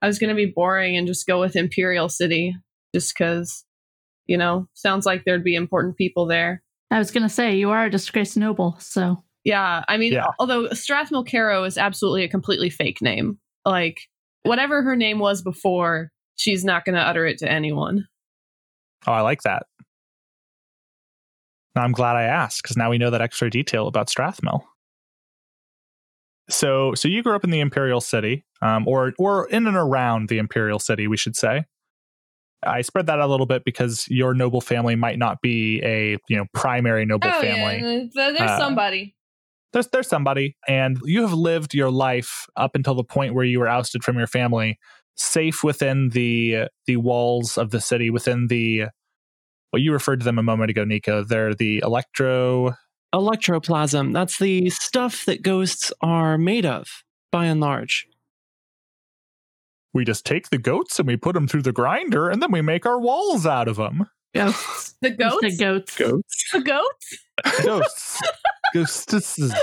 [0.00, 2.56] I was gonna be boring and just go with Imperial City,
[2.94, 3.64] just because,
[4.26, 6.62] you know, sounds like there'd be important people there.
[6.90, 10.26] I was going to say, you are a disgraced noble, so Yeah, I mean, Yeah.
[10.38, 13.38] although Strathmill Caro is absolutely a completely fake name.
[13.64, 14.00] Like
[14.42, 18.06] whatever her name was before, she's not gonna utter it to anyone.
[19.06, 19.64] Oh, I like that.
[21.74, 24.62] I'm glad I asked because now we know that extra detail about Strathmill.
[26.50, 30.28] So, so you grew up in the Imperial City, um, or or in and around
[30.28, 31.64] the Imperial City, we should say.
[32.64, 36.36] I spread that a little bit because your noble family might not be a you
[36.36, 38.08] know primary noble oh family.
[38.14, 39.16] yeah, there's Uh, somebody.
[39.72, 43.58] there's there's somebody and you have lived your life up until the point where you
[43.58, 44.78] were ousted from your family
[45.16, 48.84] safe within the the walls of the city within the
[49.72, 52.74] well you referred to them a moment ago nico they're the electro
[53.14, 58.06] Electroplasm, that's the stuff that ghosts are made of, by and large.
[59.92, 62.62] we just take the goats and we put them through the grinder and then we
[62.62, 64.94] make our walls out of them ghosts.
[65.02, 65.36] The goats?
[65.42, 65.96] said goats.
[65.98, 66.50] Goats.
[66.52, 67.18] The goats?
[67.52, 68.22] ghosts
[68.74, 69.54] ghosts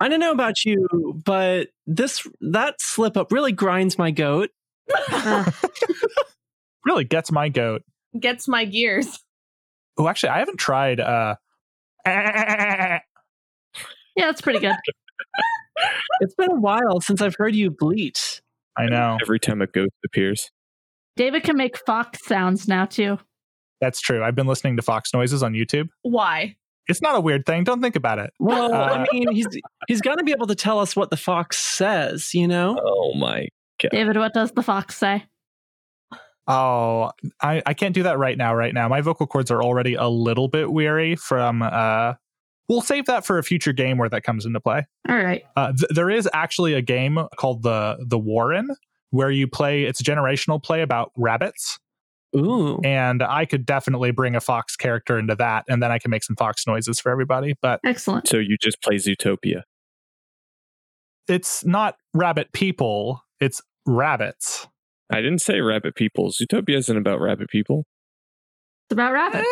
[0.00, 4.50] I don't know about you, but this that slip up really grinds my goat.
[6.84, 7.82] Really gets my goat
[8.18, 9.18] Gets my gears.
[9.98, 11.34] oh actually i haven't tried uh
[12.06, 13.00] yeah,
[14.16, 14.74] that's pretty good.
[16.20, 18.40] It's been a while since I've heard you bleat.
[18.76, 20.50] i know Every time a ghost appears.
[21.16, 23.18] David can make fox sounds now too.
[23.80, 26.56] that's true i've been listening to fox noises on youtube Why?
[26.88, 29.46] it's not a weird thing don't think about it Well, Uh, I mean, he's
[29.88, 32.76] he's got to be able to tell us what the fox says, you know?
[32.82, 33.46] Oh my.
[33.80, 35.24] God, David, what does the fox say?
[36.48, 38.54] Oh, I, I can't do that right now.
[38.54, 41.62] Right now, my vocal cords are already a little bit weary from.
[41.62, 42.14] uh
[42.68, 44.86] We'll save that for a future game where that comes into play.
[45.08, 45.42] All right.
[45.56, 48.68] Uh, th- there is actually a game called the the Warren
[49.10, 49.82] where you play.
[49.84, 51.78] It's a generational play about rabbits,
[52.36, 52.80] Ooh.
[52.82, 56.22] and I could definitely bring a fox character into that, and then I can make
[56.24, 57.54] some fox noises for everybody.
[57.60, 58.26] But Excellent.
[58.28, 59.62] So you just play Zootopia.
[61.28, 64.66] it's not rabbit people; it's rabbits.
[65.12, 66.30] I didn't say rabbit people.
[66.30, 67.84] Zootopia isn't about rabbit people.
[68.86, 69.46] It's about rabbits.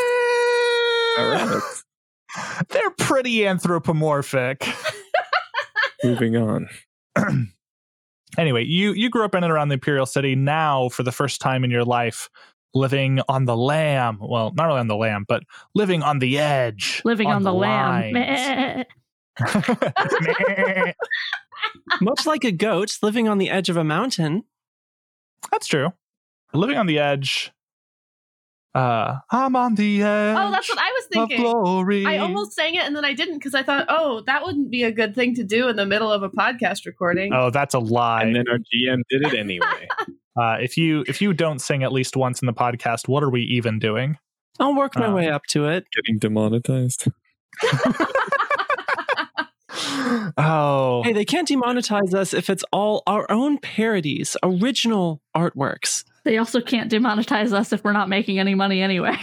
[1.17, 1.85] About Eh, rabbits.
[2.71, 4.67] They're pretty anthropomorphic.
[6.05, 6.69] Moving on.
[8.39, 10.35] anyway, you you grew up in and around the Imperial City.
[10.35, 12.31] Now, for the first time in your life,
[12.73, 14.19] living on the lamb.
[14.21, 15.43] Well, not really on the lamb, but
[15.75, 17.03] living on the edge.
[17.05, 18.85] Living on, the, lamb.
[22.01, 24.45] Much like a goat living on the edge of a mountain.
[25.51, 25.93] That's true.
[26.53, 27.53] Living on the edge.
[28.72, 30.36] Uh, I'm on the edge.
[30.38, 31.41] Oh, that's what I was thinking.
[31.41, 32.07] glory.
[32.07, 34.84] I almost sang it and then I didn't because I thought, oh, that wouldn't be
[34.84, 37.32] a good thing to do in the middle of a podcast recording.
[37.32, 38.22] Oh, that's a lie.
[38.22, 39.88] And then our GM did it anyway.
[40.41, 43.30] Uh, if you if you don't sing at least once in the podcast, what are
[43.30, 44.16] we even doing?
[44.61, 45.14] I'll work my Oh.
[45.14, 45.86] way up to it.
[45.93, 47.09] Getting demonetized.
[50.37, 56.05] oh, Hey, they can't demonetize us if it's all our own parodies, original artworks.
[56.25, 59.16] They also can't demonetize us if we're not making any money anyway.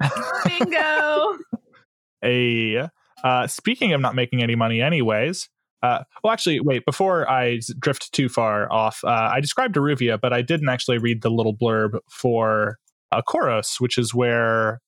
[0.44, 1.38] Bingo.
[2.24, 2.88] a
[3.24, 5.48] uh, speaking of not making any money, anyways.
[5.82, 6.84] Uh, well, actually, wait.
[6.84, 11.22] Before I drift too far off, uh, I described Daruvia, but I didn't actually read
[11.22, 12.78] the little blurb for
[13.10, 14.80] uh, Koros, which is where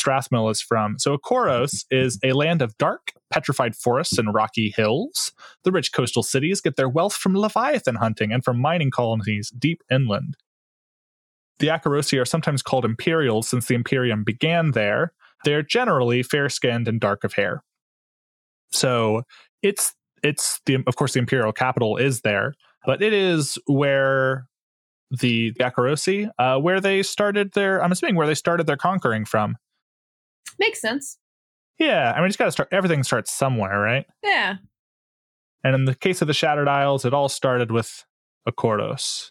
[0.00, 0.98] Strathmill is from.
[0.98, 5.32] So, Koros is a land of dark, petrified forests and rocky hills.
[5.62, 9.80] The rich coastal cities get their wealth from leviathan hunting and from mining colonies deep
[9.88, 10.36] inland.
[11.60, 15.12] The Akorosi are sometimes called Imperials since the Imperium began there.
[15.44, 17.62] They're generally fair skinned and dark of hair.
[18.72, 19.22] So
[19.62, 24.48] it's it's the of course the imperial capital is there, but it is where
[25.12, 29.24] the, the Akorosi, uh, where they started their I'm assuming where they started their conquering
[29.24, 29.56] from.
[30.58, 31.18] Makes sense.
[31.78, 32.68] Yeah, I mean, it's got to start.
[32.72, 34.06] Everything starts somewhere, right?
[34.22, 34.56] Yeah.
[35.64, 38.04] And in the case of the Shattered Isles, it all started with
[38.48, 39.30] Akoros.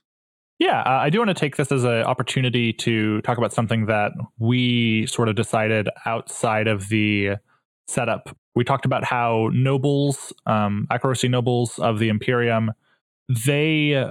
[0.59, 3.85] Yeah, uh, I do want to take this as an opportunity to talk about something
[3.85, 7.33] that we sort of decided outside of the
[7.87, 8.35] setup.
[8.55, 12.71] We talked about how nobles, um, Akorosi nobles of the Imperium,
[13.45, 14.09] they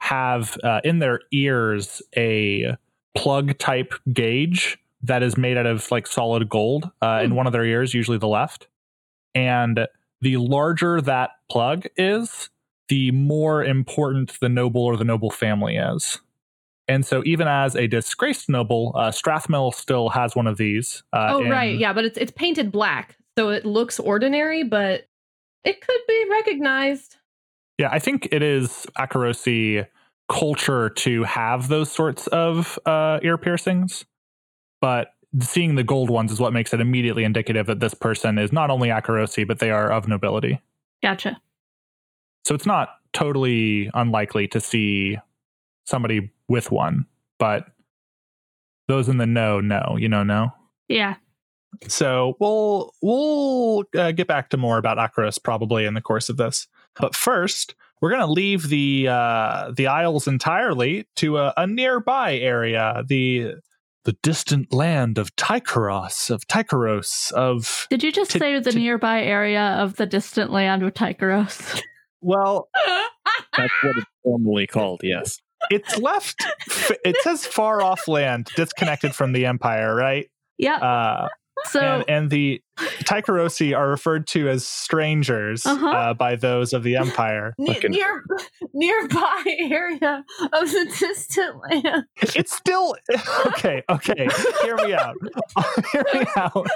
[0.00, 2.76] have uh, in their ears a
[3.16, 7.52] plug type gauge that is made out of like solid gold uh, in one of
[7.52, 8.68] their ears, usually the left.
[9.34, 9.86] And
[10.20, 12.50] the larger that plug is,
[12.88, 16.20] the more important the noble or the noble family is.
[16.88, 21.02] And so, even as a disgraced noble, uh, Strathmill still has one of these.
[21.12, 21.76] Uh, oh, in- right.
[21.76, 25.08] Yeah, but it's it's painted black, so it looks ordinary, but
[25.64, 27.16] it could be recognized.
[27.78, 29.86] Yeah, I think it is Akorosi
[30.28, 34.04] culture to have those sorts of uh, ear piercings,
[34.80, 38.52] but seeing the gold ones is what makes it immediately indicative that this person is
[38.52, 40.60] not only Akorosi, but they are of nobility.
[41.02, 41.40] Gotcha.
[42.44, 45.18] So it's not totally unlikely to see
[45.84, 47.06] somebody with one,
[47.38, 47.66] but
[48.88, 50.52] those in the know know, you know, know.
[50.88, 51.16] Yeah.
[51.88, 56.36] So we'll we'll uh, get back to more about Akoros probably in the course of
[56.36, 56.68] this.
[56.98, 62.38] But first, we're going to leave the uh, the Isles entirely to a, a nearby
[62.38, 63.56] area, the
[64.06, 68.78] the distant land of Tykeros, of Tykeros, of Did you just To- say the to-
[68.78, 71.80] nearby area of the distant land of Tykeros?
[72.20, 72.68] well,
[73.56, 75.40] That's what it's formally called, yes.
[75.70, 76.46] it's left.
[77.04, 80.30] It says far off land, disconnected from the Empire, right?
[80.58, 80.76] Yeah.
[80.76, 81.28] Uh,
[81.70, 82.62] so and, and the
[83.04, 85.86] Tykerosi are referred to as strangers Uh-huh.
[85.88, 87.54] uh, by those of the Empire.
[87.58, 88.24] Ne- Fucking- near
[88.74, 92.04] nearby area of the distant land.
[92.20, 92.94] It's still
[93.46, 93.82] okay.
[93.88, 94.28] Okay,
[94.62, 95.16] hear me out.
[95.92, 96.66] hear me out.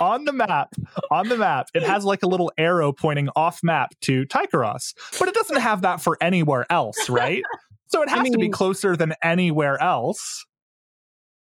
[0.00, 0.74] On the map,
[1.10, 5.28] on the map, it has like a little arrow pointing off map to Tykeros, but
[5.28, 7.42] it doesn't have that for anywhere else, right?
[7.86, 10.44] So it I has to be closer than anywhere else.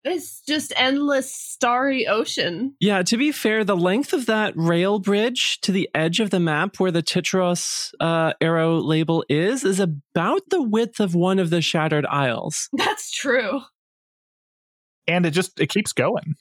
[0.06, 2.76] It's just endless starry ocean.
[2.80, 6.39] Yeah, to be fair, the length of that rail bridge to the edge of the
[6.39, 11.50] map where the Titros uh, arrow label is is about the width of one of
[11.50, 12.70] the Shattered Isles.
[12.74, 13.62] That's true.
[15.06, 16.36] And it just it keeps going.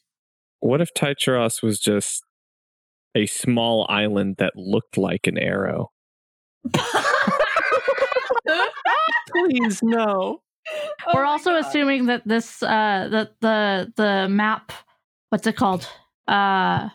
[0.60, 2.22] What if Titros was just
[3.16, 5.90] a small island that looked like an arrow?
[9.30, 10.42] Please, no.
[11.06, 11.64] Oh we're my also God.
[11.66, 14.72] assuming that this uh that the the map
[15.30, 15.88] what's it called?
[16.26, 16.88] Uh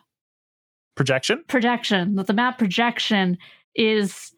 [0.95, 1.43] Projection.
[1.47, 2.15] projection.
[2.15, 3.38] That the map projection
[3.76, 4.32] is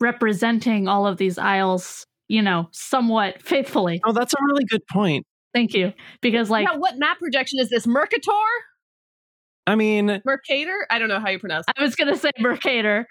[0.00, 4.00] representing all of these isles, you know, somewhat faithfully.
[4.04, 5.24] Oh, that's a really good point.
[5.54, 5.92] Thank you.
[6.20, 7.86] Because like yeah, what map projection is this?
[7.86, 8.32] Mercator?
[9.66, 10.86] I mean, Mercator?
[10.90, 11.74] I don't know how you pronounce it.
[11.78, 13.06] I was gonna say Mercator.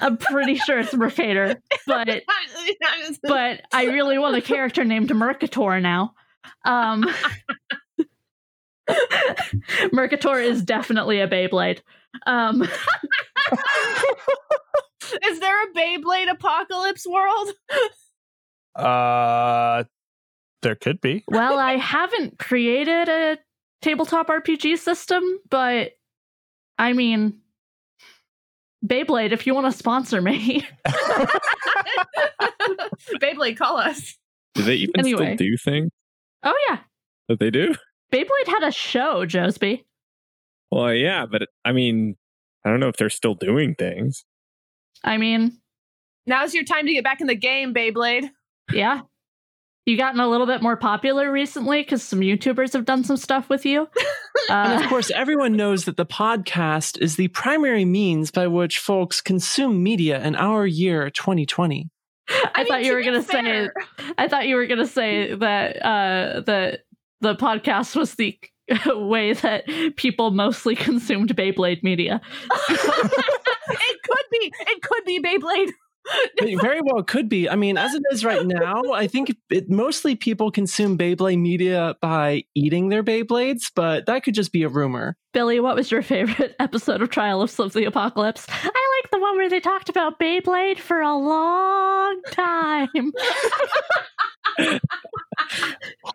[0.00, 2.08] I'm pretty sure it's Mercator, but
[3.22, 6.14] but I really want a character named Mercator now.
[6.64, 7.04] Um,
[9.92, 11.80] Mercator is definitely a Beyblade.
[12.26, 12.62] Um,
[15.28, 17.50] Is there a Beyblade apocalypse world?
[18.74, 19.84] Uh,
[20.62, 21.22] there could be.
[21.28, 23.38] Well, I haven't created a
[23.82, 25.92] tabletop RPG system, but
[26.78, 27.40] I mean,
[28.84, 30.66] Beyblade, if you want to sponsor me.
[33.20, 34.16] Beyblade, call us.
[34.54, 35.36] Do they even Anyway.
[35.36, 35.90] still do things
[36.42, 36.78] oh, yeah.
[37.28, 37.74] that they do?
[38.12, 39.84] Beyblade had a show, Josby.
[40.70, 42.16] Well, yeah, but I mean,
[42.64, 44.24] I don't know if they're still doing things.
[45.04, 45.58] I mean,
[46.26, 48.30] Now's your time to get back in the game, Beyblade.
[48.72, 49.02] yeah.
[49.86, 53.48] You gotten a little bit more popular recently because some YouTubers have done some stuff
[53.48, 53.88] with you.
[54.48, 58.78] And Uh, of course, everyone knows that the podcast is the primary means by which
[58.78, 61.88] folks consume media in our year 2020.
[62.28, 63.68] I, thought mean, you were gonna say
[64.18, 66.80] I thought you were gonna say that uh that
[67.22, 68.38] the podcast was the
[68.86, 69.64] way that
[69.96, 72.20] people mostly consumed Beyblade media.
[72.68, 74.52] it could be.
[74.60, 75.70] It could be Beyblade.
[76.38, 77.48] It very well could be.
[77.48, 81.96] I mean, as it is right now, I think it, mostly people consume Beyblade media
[82.00, 85.16] by eating their Beyblades, but that could just be a rumor.
[85.32, 88.46] Billy, what was your favorite episode of Trial of the Apocalypse?
[88.48, 93.12] I like the one where they talked about Beyblade for a long time.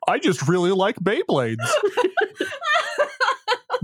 [0.08, 1.58] I just really like Beyblades.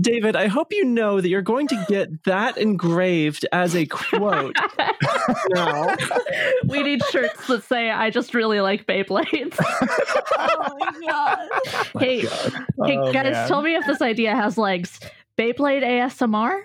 [0.00, 4.54] David, I hope you know that you're going to get that engraved as a quote
[5.50, 5.92] now.
[6.68, 9.58] we need shirts that say I just really like Beyblades.
[10.38, 11.48] oh my god.
[11.98, 12.28] hey, hey
[12.96, 13.48] Oh, guys, man.
[13.48, 15.00] tell me if this idea has legs.
[15.36, 16.60] Beyblade ASMR?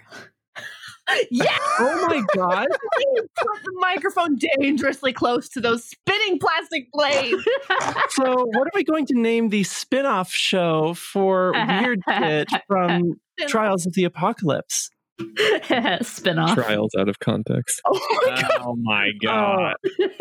[1.32, 1.58] Yeah.
[1.80, 2.68] Oh my god.
[3.00, 7.44] You Put the microphone dangerously close to those spinning plastic blades.
[8.10, 13.14] So, what are we going to name the spin off show for Weird Shit from
[13.48, 14.90] Trials of the Apocalypse?
[16.02, 16.56] Spin off.
[16.56, 17.82] Trials out of context.
[17.86, 18.62] Oh my oh god.
[18.62, 19.76] Oh my god.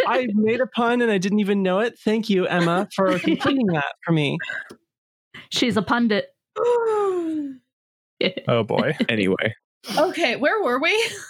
[0.06, 1.98] I made a pun and I didn't even know it.
[1.98, 4.38] Thank you, Emma, for completing that for me.
[5.50, 6.28] She's a pundit.
[8.46, 8.96] Oh boy.
[9.08, 9.52] Anyway,
[9.98, 11.10] okay, where were we?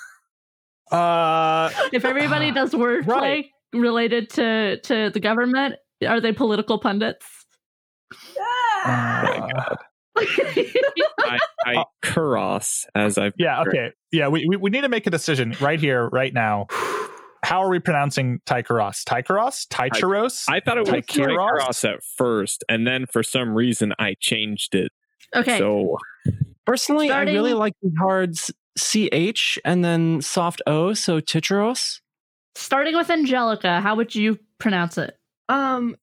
[0.90, 3.46] Uh, If everybody does wordplay Right.
[3.72, 5.76] related to to the government,
[6.06, 7.24] are they political pundits?
[8.84, 9.74] uh,
[10.18, 13.62] I, I Kuros, as I've yeah.
[13.62, 13.92] Okay.
[14.10, 14.28] Yeah.
[14.28, 16.66] We, we we need to make a decision right here, right now.
[17.44, 19.02] How are we pronouncing Tykeros?
[19.04, 19.66] Tykeros?
[19.68, 20.44] Tycheros?
[20.48, 21.36] I thought it was Tykeros?
[21.38, 24.92] Tykeros at first, and then for some reason I changed it.
[25.34, 25.56] Okay.
[25.58, 25.96] So
[26.66, 32.00] Personally, I really like the cards CH and then soft O, so Titros.
[32.54, 35.16] Starting with Angelica, how would you pronounce it?
[35.48, 35.96] Um,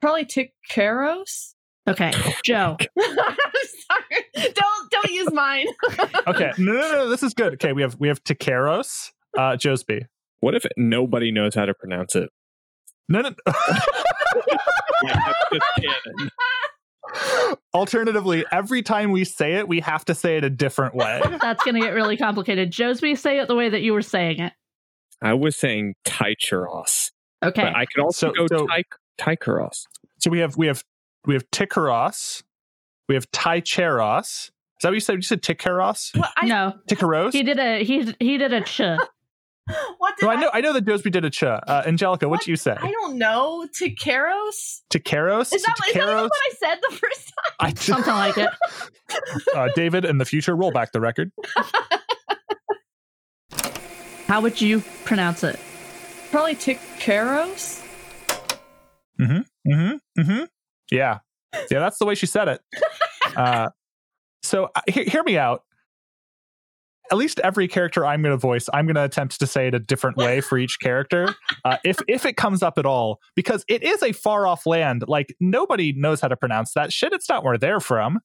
[0.00, 1.54] probably Tikaros.
[1.88, 2.12] Okay.
[2.44, 2.76] Joe.
[2.80, 2.86] I'm
[3.16, 4.24] sorry.
[4.54, 5.66] Don't don't use mine.
[6.26, 6.50] okay.
[6.58, 7.08] No, no, no.
[7.10, 7.54] This is good.
[7.54, 7.72] Okay.
[7.72, 9.10] We have we have Tikeros.
[9.36, 10.06] Uh, Josby.
[10.40, 12.30] what if nobody knows how to pronounce it?
[13.08, 13.28] No, no.
[13.28, 13.56] Like,
[15.02, 16.30] that's just canon.
[17.74, 21.20] Alternatively, every time we say it, we have to say it a different way.
[21.40, 22.70] That's going to get really complicated.
[22.70, 24.52] Josby, say it the way that you were saying it.
[25.22, 27.10] I was saying Tycheros,
[27.44, 27.62] Okay.
[27.62, 28.84] but I could also So- go so- Ty-
[29.36, 29.84] Tycheros.
[30.18, 30.82] So we have we have
[31.26, 32.42] we have Tikeros,
[33.08, 34.20] we have Tycheros.
[34.20, 34.50] Is
[34.82, 35.16] that what you said?
[35.16, 36.16] You said Tikeros?
[36.18, 36.74] What, I, no.
[36.88, 37.32] Tikeros?
[37.32, 38.80] He did a he he did a ch.
[39.98, 41.60] what did No, I, I know I know that Josby did a cha.
[41.66, 42.44] Uh, Angelica, what What?
[42.44, 42.76] do you say?
[42.78, 43.66] I don't know.
[43.72, 44.82] Tikaros?
[44.90, 45.52] Tikeros?
[45.54, 46.22] Is that, is that Tikeros?
[46.22, 47.52] what I said the first time?
[47.60, 48.50] I Something like it.
[49.54, 51.32] uh, David, in the future, roll back the record.
[54.26, 55.54] How would you pronounce it?
[55.56, 55.62] time?
[56.30, 57.80] Probably Tikaros?
[59.20, 59.70] Mm-hmm.
[60.20, 60.44] Mm-hmm.
[60.90, 61.18] Yeah.
[61.70, 62.60] Yeah, that's the way she said it.
[63.36, 63.68] Uh,
[64.42, 65.62] so uh, he- hear me out.
[67.12, 69.74] At least every character I'm going to voice, I'm going to attempt to say it
[69.74, 71.34] a different way for each character,
[71.64, 75.04] uh, if if it comes up at all, because it is a far off land.
[75.06, 77.12] Like nobody knows how to pronounce that shit.
[77.12, 78.20] It's not where they're from.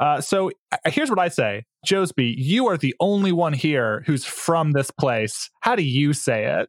[0.00, 4.24] Uh, so uh, here's what I say, Josby, you are the only one here who's
[4.24, 5.50] from this place.
[5.60, 6.68] How do you say it?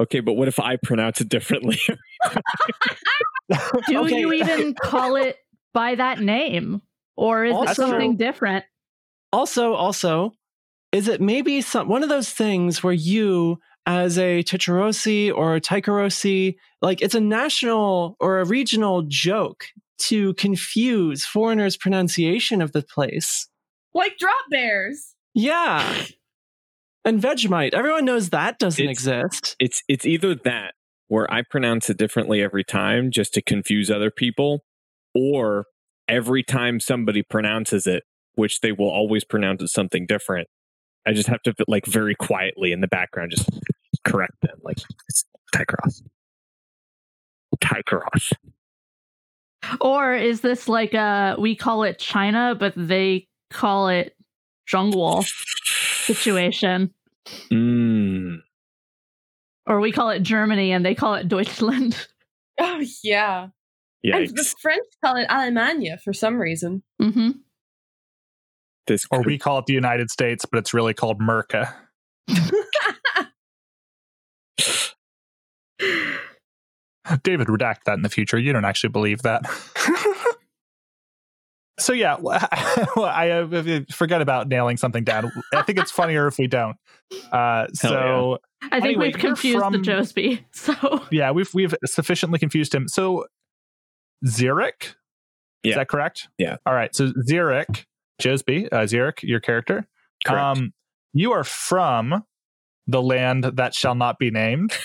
[0.00, 1.78] Okay, but what if I pronounce it differently?
[1.86, 1.92] Do
[3.98, 4.18] Okay.
[4.18, 5.36] you even call it
[5.74, 6.82] by that name?
[7.16, 8.64] Or is it something different?
[9.32, 10.32] Also, also,
[10.92, 15.60] is it maybe some one of those things where you, as a Titcherosi or a
[15.60, 19.64] Tycherosi, like it's a national or a regional joke
[19.98, 23.48] to confuse foreigners' pronunciation of the place?
[23.94, 25.14] Like drop bears.
[25.34, 26.04] Yeah.
[27.04, 29.56] And Vegemite, everyone knows that doesn't It's- exist.
[29.58, 30.74] it's it's either that
[31.08, 34.64] where I pronounce it differently every time just to confuse other people,
[35.14, 35.64] or
[36.08, 40.46] every time somebody pronounces it, which they will always pronounce it something different.
[41.06, 43.48] I just have to like very quietly in the background just
[44.04, 44.58] correct them.
[44.62, 44.78] Like
[45.08, 45.24] it's
[45.54, 46.02] Tycross.
[47.60, 48.32] Tycross.
[49.80, 54.14] Or is this like a we call it China, but they call it
[54.66, 55.24] jungle
[56.04, 56.92] situation?
[57.50, 58.38] Mm.
[59.66, 62.06] Or we call it Germany and they call it Deutschland.
[62.62, 63.48] Oh yeah.
[64.04, 66.82] And the French call it Allemagne for some reason.
[67.00, 67.30] hmm
[68.86, 71.72] This Or could- we call it the United States, but it's really called Merca.
[77.22, 78.38] David, redact that in the future.
[78.38, 79.42] You don't actually believe that.
[81.78, 82.16] so yeah,
[82.96, 85.32] I uh, forget about nailing something down.
[85.52, 86.76] I think it's funnier if we don't.
[87.32, 90.44] Uh, so I think Anyway, we've confused from- the Josby.
[90.52, 92.86] So yeah, we've we've sufficiently confused him.
[92.86, 93.26] So
[94.24, 94.94] Xeric,
[95.64, 95.70] Yeah.
[95.70, 96.28] is that correct?
[96.38, 96.58] Yeah.
[96.66, 96.94] All right.
[96.94, 97.86] So Xeric,
[98.20, 99.86] Josby, uh, Xeric, your character.
[100.24, 100.58] correct.
[100.58, 100.72] Um,
[101.12, 102.24] you are from
[102.86, 104.72] the land that shall not be named.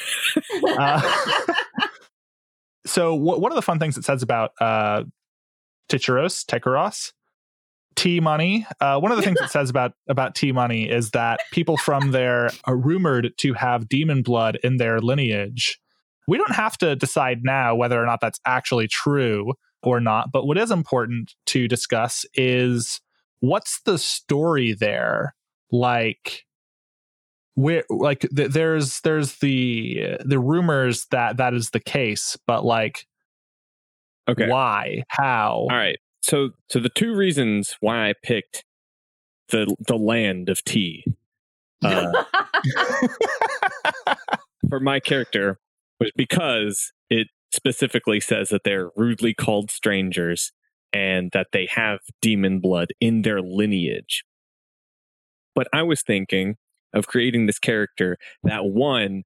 [0.77, 1.01] Uh,
[2.85, 5.03] so wh- one of the fun things it says about uh,
[5.89, 7.13] Ticheros, Tekeros,
[7.95, 8.65] T Money.
[8.81, 12.11] Uh, one of the things it says about about T Money is that people from
[12.11, 15.79] there are rumored to have demon blood in their lineage.
[16.27, 20.31] We don't have to decide now whether or not that's actually true or not.
[20.31, 22.99] But what is important to discuss is
[23.39, 25.35] what's the story there
[25.71, 26.45] like
[27.55, 33.07] where like th- there's there's the the rumors that that is the case but like
[34.29, 34.49] okay.
[34.49, 35.97] why how All right.
[36.21, 38.65] So so the two reasons why I picked
[39.49, 41.05] the the land of tea
[41.83, 42.11] uh,
[44.69, 45.59] for my character
[45.99, 50.51] was because it specifically says that they're rudely called strangers
[50.95, 54.23] and that they have demon blood in their lineage.
[55.53, 56.55] But I was thinking
[56.93, 59.23] of creating this character that one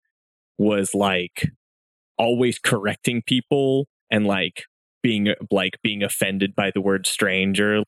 [0.57, 1.51] was like
[2.17, 4.63] always correcting people and like
[5.03, 7.83] being like being offended by the word stranger.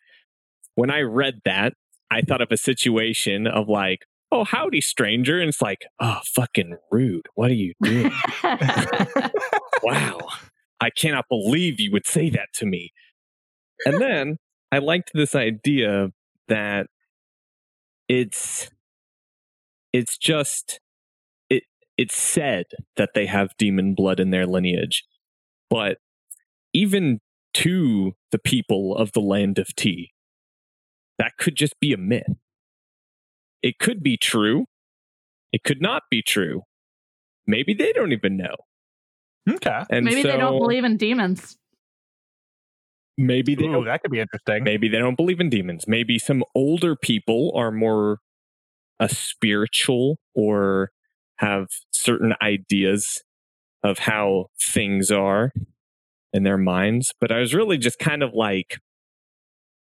[0.76, 1.74] When I read that,
[2.12, 5.40] I thought of a situation of like, oh, howdy, stranger.
[5.40, 7.26] And it's like, oh, fucking rude.
[7.34, 8.12] What are you doing?
[9.84, 10.20] wow.
[10.80, 12.92] I cannot believe you would say that to me.
[13.86, 14.38] And then
[14.72, 16.10] I liked this idea
[16.48, 16.88] that
[18.08, 18.70] it's
[19.94, 20.80] it's just
[21.50, 21.64] it
[21.98, 22.66] it's said
[22.98, 25.04] that they have demon blood in their lineage.
[25.70, 25.98] But
[26.74, 27.20] even
[27.54, 30.12] to the people of the land of tea,
[31.18, 32.38] that could just be a myth.
[33.62, 34.66] It could be true.
[35.54, 36.64] It could not be true.
[37.46, 38.56] Maybe they don't even know.
[39.50, 41.58] okay And Maybe they don't believe in demons.
[43.26, 45.88] Maybe they Ooh, that could be interesting maybe they don't believe in demons.
[45.88, 48.20] Maybe some older people are more
[49.00, 50.92] a spiritual or
[51.38, 53.24] have certain ideas
[53.84, 55.52] of how things are
[56.34, 57.14] in their minds.
[57.20, 58.80] But I was really just kind of like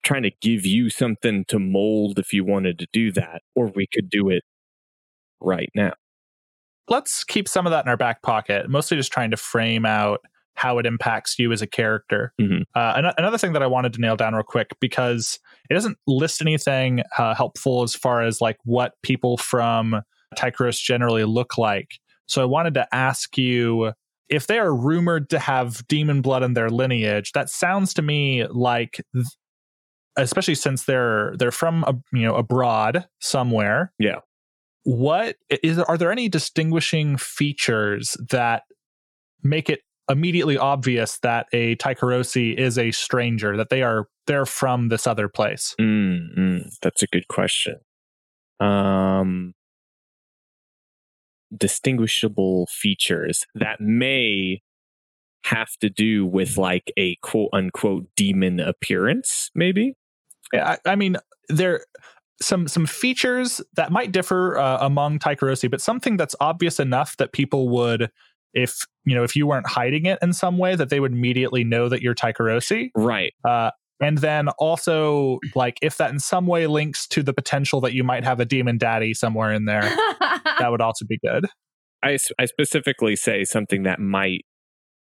[0.04, 3.88] trying to give you something to mold if you wanted to do that, or we
[3.94, 4.44] could do it
[5.42, 5.94] right now.
[6.88, 10.22] let's keep some of that in our back pocket mostly just trying to frame out
[10.56, 12.62] how it impacts you as a character Mhm.
[12.76, 15.40] uh, an- another thing that i wanted to nail down real quick because
[15.70, 20.02] it doesn't list anything uh, helpful as far as like what people from
[20.36, 23.92] Tychros generally look like so i wanted to ask you
[24.28, 28.46] if they are rumored to have demon blood in their lineage that sounds to me
[28.48, 29.26] like th-
[30.18, 34.20] especially since they're they're from a, you know abroad somewhere Yeah.
[34.84, 38.64] what is are there any distinguishing features that
[39.44, 44.90] make it immediately obvious that a Tycherosi is a stranger that they are they're from
[44.90, 47.76] this other place Mm, mm, that's a good question.
[48.60, 49.54] Um,
[51.56, 54.62] distinguishable features that may
[55.46, 59.94] have to do with like a quote unquote demon appearance, maybe.
[60.54, 61.18] Yeah, I, I mean,
[61.50, 61.86] there
[62.42, 67.32] some some features that might differ uh, among Tycherosi, but something that's obvious enough that
[67.32, 68.10] people would,
[68.56, 71.64] if you know, if you weren't hiding it in some way, that they would immediately
[71.64, 72.90] know that you're Tycherosi.
[72.96, 73.34] Right.
[73.44, 77.94] Uh, and then also, like, if that in some way links to the potential that
[77.94, 79.82] you might have a demon daddy somewhere in there,
[80.60, 81.46] that would also be good.
[82.04, 84.46] I, I specifically say something that might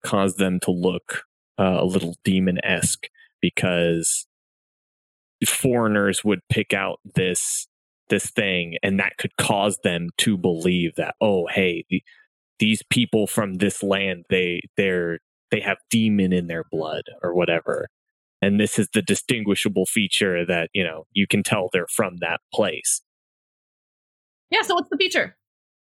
[0.04, 1.24] cause them to look
[1.60, 3.08] uh, a little demon esque
[3.41, 4.28] because
[5.45, 7.68] foreigners would pick out this
[8.10, 12.04] this thing and that could cause them to believe that oh hey the,
[12.62, 15.20] these people from this land they they're
[15.51, 17.89] they have demon in their blood or whatever
[18.41, 22.39] and this is the distinguishable feature that you know you can tell they're from that
[22.53, 23.01] place
[24.51, 25.38] yeah, so what's the feature?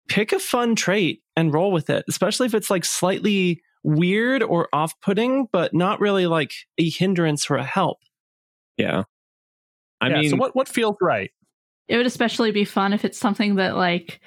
[0.08, 4.68] pick a fun trait and roll with it, especially if it's like slightly weird or
[4.72, 7.98] off putting, but not really like a hindrance or a help.
[8.76, 9.04] Yeah.
[10.00, 11.30] I yeah, mean, so what what feels right?
[11.88, 14.20] It would especially be fun if it's something that like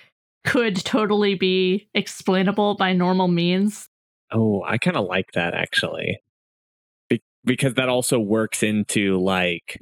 [0.46, 3.90] could totally be explainable by normal means.
[4.32, 6.20] oh, I kind of like that actually.
[7.10, 9.82] Be- because that also works into like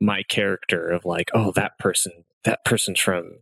[0.00, 2.12] my character of like, oh, that person,
[2.44, 3.38] that person's from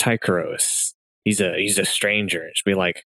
[0.00, 0.92] Tykeros.
[1.24, 2.48] He's a he's a stranger.
[2.52, 3.04] Just be like,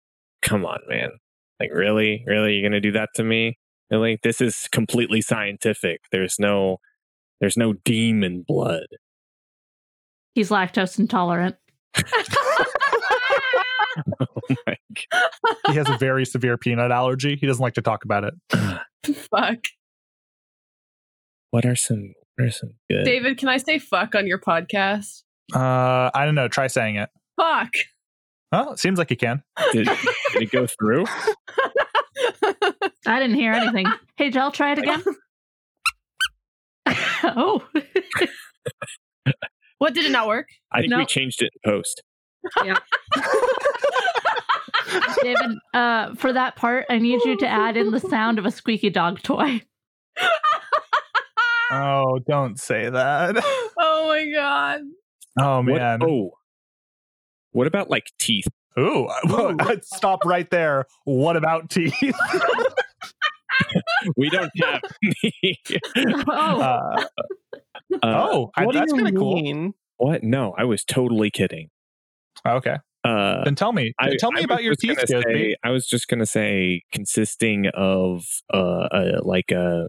[0.42, 1.12] come on, man.
[1.60, 3.58] Like, really, really, you're gonna do that to me?
[3.92, 4.20] Really?
[4.24, 6.02] This is completely scientific.
[6.12, 6.78] There's no,
[7.40, 8.88] there's no demon blood.
[10.34, 11.58] He's lactose intolerant.
[14.20, 14.78] Oh my
[15.12, 15.30] god.
[15.68, 17.36] He has a very severe peanut allergy.
[17.36, 18.34] He doesn't like to talk about it.
[19.16, 19.60] Fuck.
[21.52, 22.14] What are some?
[22.36, 23.04] What are some good?
[23.04, 25.24] David, can I say fuck on your podcast?
[25.54, 26.48] Uh, I don't know.
[26.48, 27.10] Try saying it.
[27.36, 27.72] Fuck.
[28.52, 29.44] Well, it seems like you can.
[29.74, 29.88] Did,
[30.34, 31.06] did it go through?
[33.06, 33.86] I didn't hear anything.
[34.16, 35.04] hey, Jel, try it again.
[37.24, 37.62] oh,
[39.82, 40.48] what did it not work?
[40.72, 42.04] I think we changed it in post.
[45.24, 48.52] David, uh, for that part, I need you to add in the sound of a
[48.52, 49.62] squeaky dog toy.
[51.74, 53.38] Oh, don't say that.
[53.80, 54.82] oh my god.
[55.40, 56.04] Oh What- man.
[56.04, 56.32] oh,
[57.54, 58.48] what about like teeth?
[58.78, 59.08] Ooh.
[59.82, 60.86] Stop right there.
[61.06, 61.96] What about teeth?
[64.18, 65.60] We don't have any.
[66.28, 67.06] Oh, Uh,
[67.94, 69.74] Uh, oh, I, that's kind of cool.
[69.98, 70.24] what?
[70.24, 71.70] No, I was totally kidding.
[72.48, 73.94] Okay, Uh, then tell me.
[74.00, 76.84] I, tell me I about was your teeth, gonna say- I was just gonna say
[76.94, 79.88] consisting of uh, a, like a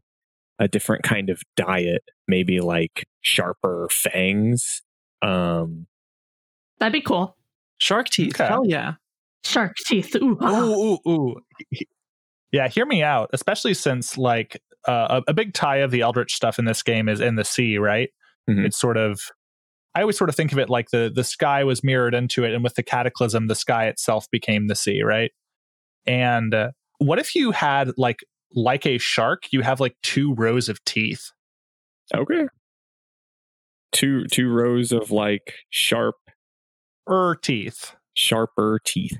[0.58, 4.82] a different kind of diet, maybe like sharper fangs.
[5.22, 5.86] Um,
[6.78, 7.36] that'd be cool.
[7.78, 8.34] Shark teeth.
[8.34, 8.46] Okay.
[8.48, 8.94] Hell yeah.
[9.44, 10.14] Shark teeth.
[10.16, 10.38] Ooh.
[10.42, 11.36] Ooh, ooh, ooh.
[12.52, 13.30] Yeah, hear me out.
[13.32, 17.08] Especially since like uh, a, a big tie of the Eldritch stuff in this game
[17.08, 18.10] is in the sea, right?
[18.48, 18.64] Mhm.
[18.66, 19.20] It's sort of.
[19.94, 22.54] I always sort of think of it like the the sky was mirrored into it,
[22.54, 25.30] and with the cataclysm, the sky itself became the sea, right?
[26.06, 28.20] And uh, what if you had like
[28.54, 31.30] like a shark, you have like two rows of teeth?
[32.14, 32.46] okay.
[33.92, 36.14] Two two rows of like sharp
[37.10, 37.94] Er, teeth.
[38.14, 39.18] sharper teeth.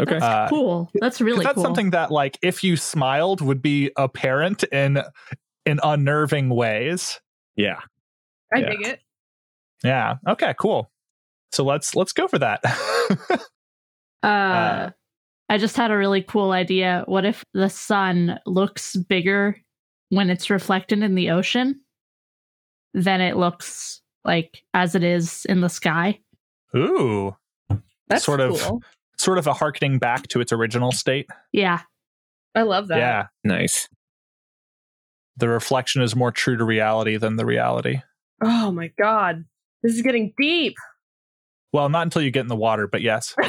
[0.00, 0.18] Okay.
[0.18, 0.20] Cool.
[0.20, 0.90] That's Uh, cool.
[0.94, 1.62] That's 'Cause really that's cool.
[1.64, 5.02] something that like if you smiled would be apparent in
[5.66, 7.20] in unnerving ways.
[7.56, 7.80] yeah.
[8.52, 8.68] I Yeah.
[8.70, 9.00] dig it.
[9.84, 10.16] Yeah.
[10.26, 10.54] Okay.
[10.58, 10.90] Cool.
[11.52, 12.62] So let's let's go for that.
[14.22, 14.90] Uh,
[15.48, 17.04] I just had a really cool idea.
[17.06, 19.56] What if the sun looks bigger
[20.10, 21.80] when it's reflected in the ocean
[22.92, 26.20] than it looks like as it is in the sky?
[26.76, 27.34] Ooh,
[28.08, 28.82] That's Sort of- cool.
[29.20, 31.26] Sort of a harkening back to its original state.
[31.52, 31.80] Yeah.
[32.54, 32.98] I love that.
[32.98, 33.26] Yeah.
[33.44, 33.88] Nice.
[35.36, 38.00] The reflection is more true to reality than the reality.
[38.42, 39.44] Oh my god.
[39.82, 40.74] This is getting deep.
[41.72, 43.34] Well, not until you get in the water, but yes.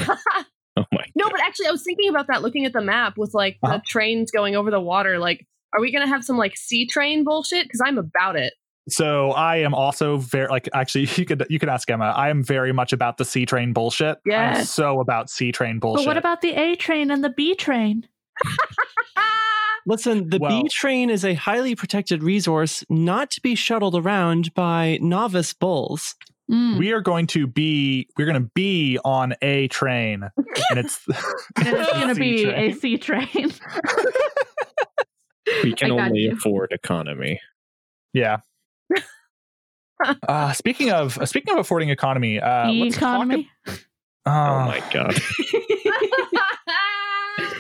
[0.78, 1.04] Oh my.
[1.16, 3.78] No, but actually, I was thinking about that looking at the map with like Uh-huh.
[3.78, 5.20] the trains going over the water.
[5.20, 7.66] Like, are we going to have some like sea train bullshit?
[7.66, 8.54] Because I'm about it.
[8.90, 12.06] So I am also very like actually you could you could ask Emma.
[12.16, 14.18] I am very much about the C train bullshit.
[14.32, 16.06] I'm so about C train bullshit.
[16.06, 18.08] But what about the A train and the B train?
[19.88, 24.54] Listen, the Well- B train is a highly protected resource not to be shuttled around
[24.54, 26.16] by novice bulls.
[26.50, 26.78] Mm.
[26.80, 30.28] we are going to be we're going to be on a train
[30.70, 31.00] and it's
[31.56, 32.72] And it's going to be train.
[32.72, 33.54] a C train.
[35.64, 36.34] We can only you.
[36.34, 37.40] afford economy.
[38.14, 38.38] Yeah.
[40.28, 43.50] Uh, speaking of uh, speaking of affording economy, uh, let's talk economy.
[43.68, 43.80] ab-
[44.26, 45.16] oh uh, my god.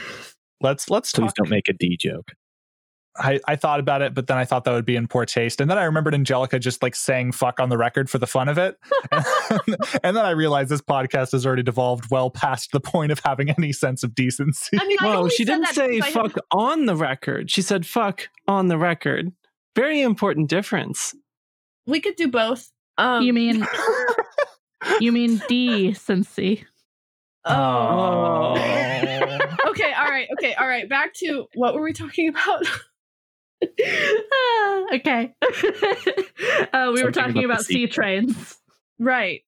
[0.61, 1.35] let's let's Please talk.
[1.35, 2.31] don't make a D joke.
[3.17, 5.59] I, I thought about it, but then I thought that would be in poor taste,
[5.59, 8.47] and then I remembered Angelica just like saying "fuck" on the record for the fun
[8.47, 8.77] of it,
[10.01, 13.49] and then I realized this podcast has already devolved well past the point of having
[13.49, 14.77] any sense of decency.
[14.79, 17.51] I mean, I Whoa, she didn't say because have- fuck on the record.
[17.51, 19.33] She said fuck on the record.
[19.75, 21.13] Very important difference.
[21.85, 22.69] We could do both.
[22.97, 23.65] Um, You mean
[24.99, 26.65] you mean D decency?
[27.45, 28.51] Oh.
[29.69, 29.93] okay.
[29.93, 30.27] All right.
[30.37, 30.53] Okay.
[30.53, 30.87] All right.
[30.87, 32.65] Back to what were we talking about?
[33.63, 35.33] Ah, okay.
[36.73, 37.93] uh, we were talking about the about sea sequel.
[37.93, 38.57] trains.
[38.99, 39.41] right.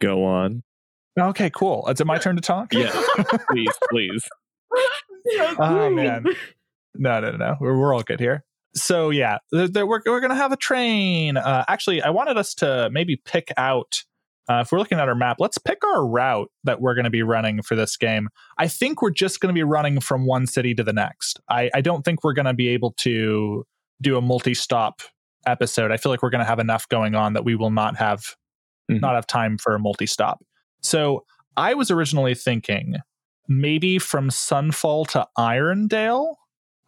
[0.00, 0.62] Go on.
[1.18, 1.86] okay, cool.
[1.88, 2.72] Is it my turn to talk?
[2.72, 2.90] Yeah.
[3.50, 4.28] please, please.
[5.58, 6.24] Oh man,
[6.94, 7.56] no, no, no, no.
[7.60, 8.44] We're, we're all good here.
[8.74, 11.36] So yeah, th- th- we're we're gonna have a train.
[11.36, 14.04] Uh, actually, I wanted us to maybe pick out
[14.48, 17.10] uh, if we're looking at our map, let's pick our route that we're going to
[17.10, 18.28] be running for this game.
[18.58, 21.38] I think we're just going to be running from one city to the next.
[21.48, 23.64] I, I don't think we're going to be able to
[24.02, 25.02] do a multi-stop
[25.46, 25.92] episode.
[25.92, 28.24] I feel like we're going to have enough going on that we will not have
[28.90, 29.00] Mhm.
[29.02, 30.40] not have time for a multi-stop.
[30.82, 31.24] So
[31.56, 32.96] I was originally thinking
[33.46, 36.34] maybe from Sunfall to Irondale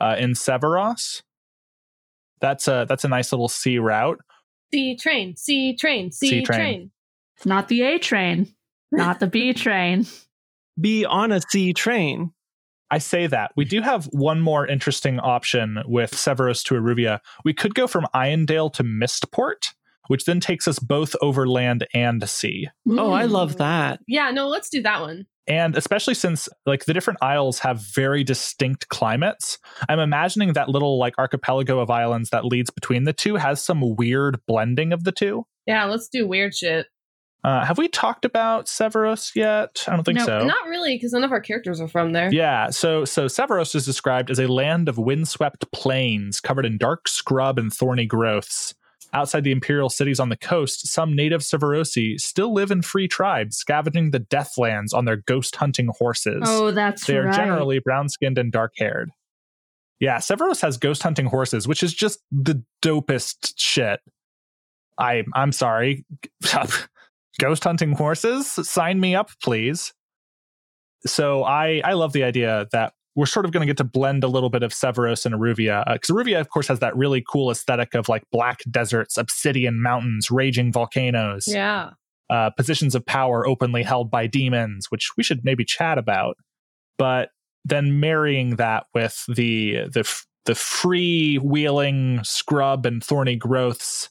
[0.01, 1.22] uh, in Severos.
[2.43, 4.18] That's a that's a nice little C route.
[4.74, 6.59] C train, C train, C, C train.
[6.59, 6.90] train.
[7.38, 8.49] It's not the A train,
[8.90, 10.05] not the B train.
[10.78, 12.32] Be on a C train.
[12.90, 13.53] I say that.
[13.57, 17.20] We do have one more interesting option with Severos to Iruvia.
[17.43, 19.72] We could go from Irondale to Mistport,
[20.09, 22.68] which then takes us both over land and sea.
[22.86, 23.30] Oh, I Mm.
[23.30, 24.01] love that.
[24.07, 25.26] Yeah, no, let's do that one.
[25.49, 30.99] And especially since like the different isles have very distinct climates, I'm imagining that little
[30.99, 35.12] like archipelago of islands that leads between the two has some weird blending of the
[35.12, 35.47] two.
[35.66, 36.86] Yeah, let's do weird shit.
[37.45, 39.84] Uh, have we talked about Severos yet?
[39.88, 40.45] I don't think No, so.
[40.45, 42.32] Not really, because none of our characters are from there.
[42.32, 47.09] Yeah, so so Severos is described as a land of windswept plains covered in dark
[47.09, 48.74] scrub and thorny growths.
[49.15, 53.59] Outside the imperial cities on the coast, some native Severosi still live in free tribes,
[53.59, 56.43] scavenging the deathlands on their ghost hunting horses.
[56.47, 57.15] Oh, that's right.
[57.15, 57.35] they are right.
[57.35, 59.11] generally brown skinned and dark haired.
[60.01, 64.01] Yeah, Severos has ghost hunting horses, which is just the dopest shit.
[64.99, 66.05] I I'm sorry.
[67.39, 68.51] ghost hunting horses?
[68.51, 69.93] Sign me up, please.
[71.07, 74.25] So I I love the idea that we're sort of going to get to blend
[74.25, 77.51] a little bit of Severos and Iruvia because Iruvia, of course, has that really cool
[77.51, 81.91] aesthetic of like black deserts, obsidian mountains, raging volcanoes Yeah.
[82.31, 86.37] uh, positions of power openly held by demons, which we should maybe chat about.
[86.97, 87.31] But
[87.65, 94.09] then marrying that with the the f- the free wheeling scrub and thorny growths,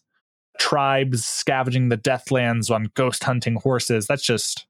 [0.59, 4.07] tribes scavenging the deathlands on ghost hunting horses.
[4.07, 4.65] That's just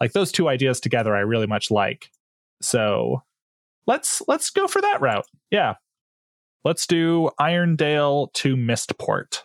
[0.00, 1.16] like those two ideas together.
[1.16, 2.10] I really much like.
[2.60, 3.22] So
[3.88, 5.26] let's let's go for that route.
[5.50, 5.74] Yeah,
[6.64, 9.44] let's do Irondale to Mistport.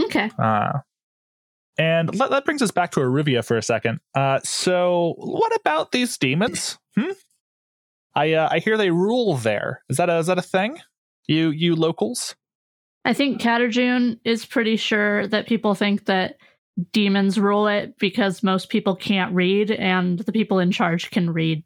[0.00, 0.30] Okay.
[0.38, 0.78] Uh,
[1.76, 4.00] and that, that brings us back to Iruvia for a second.
[4.14, 6.78] Uh, so, what about these demons?
[6.96, 7.12] Hmm?
[8.14, 9.82] I uh, I hear they rule there.
[9.90, 10.78] Is that a, is that a thing?
[11.26, 12.34] You you locals?
[13.04, 16.36] I think Katarjun is pretty sure that people think that
[16.92, 21.64] demons rule it because most people can't read and the people in charge can read.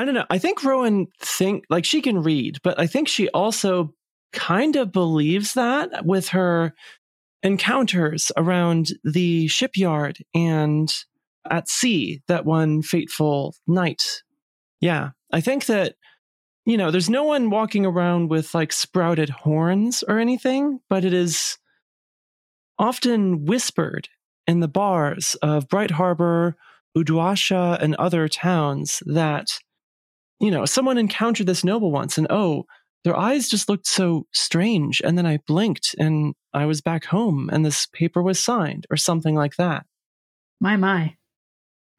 [0.00, 0.24] I don't know.
[0.30, 3.92] I think Rowan think like she can read, but I think she also
[4.32, 6.72] kind of believes that with her
[7.42, 10.90] encounters around the shipyard and
[11.50, 14.22] at sea that one fateful night.
[14.80, 15.96] Yeah, I think that
[16.64, 21.12] you know, there's no one walking around with like sprouted horns or anything, but it
[21.12, 21.58] is
[22.78, 24.08] often whispered
[24.46, 26.56] in the bars of Bright Harbor,
[26.96, 29.48] Uduasha, and other towns that
[30.40, 32.64] you know, someone encountered this noble once and oh,
[33.04, 35.00] their eyes just looked so strange.
[35.04, 38.96] And then I blinked and I was back home and this paper was signed or
[38.96, 39.86] something like that.
[40.60, 41.16] My, my.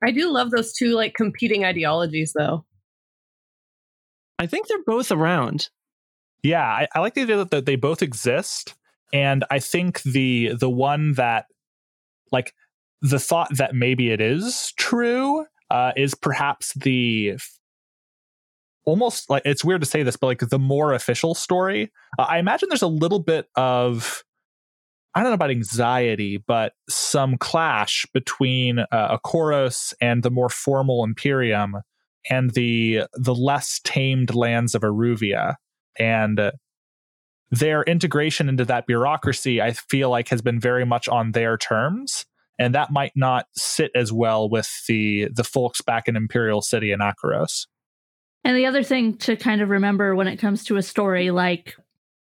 [0.04, 2.66] I do love those two like competing ideologies though.
[4.40, 5.70] I think they're both around.
[6.44, 8.74] Yeah, I, I like the idea that, that they both exist,
[9.14, 11.46] and I think the the one that
[12.32, 12.56] like
[13.02, 17.36] the thought that maybe it is true uh, is perhaps the
[18.86, 21.92] almost like it's weird to say this, but like the more official story.
[22.18, 24.24] Uh, I imagine there's a little bit of
[25.14, 31.04] I don't know about anxiety, but some clash between uh, Akoros and the more formal
[31.04, 31.78] Imperium
[32.30, 35.56] and the the less tamed lands of Iruvia
[36.00, 36.52] and uh,
[37.52, 42.26] their integration into that bureaucracy i feel like has been very much on their terms
[42.58, 46.92] and that might not sit as well with the the folks back in imperial city
[46.92, 47.68] and akoros
[48.44, 51.76] And the other thing to kind of remember when it comes to a story like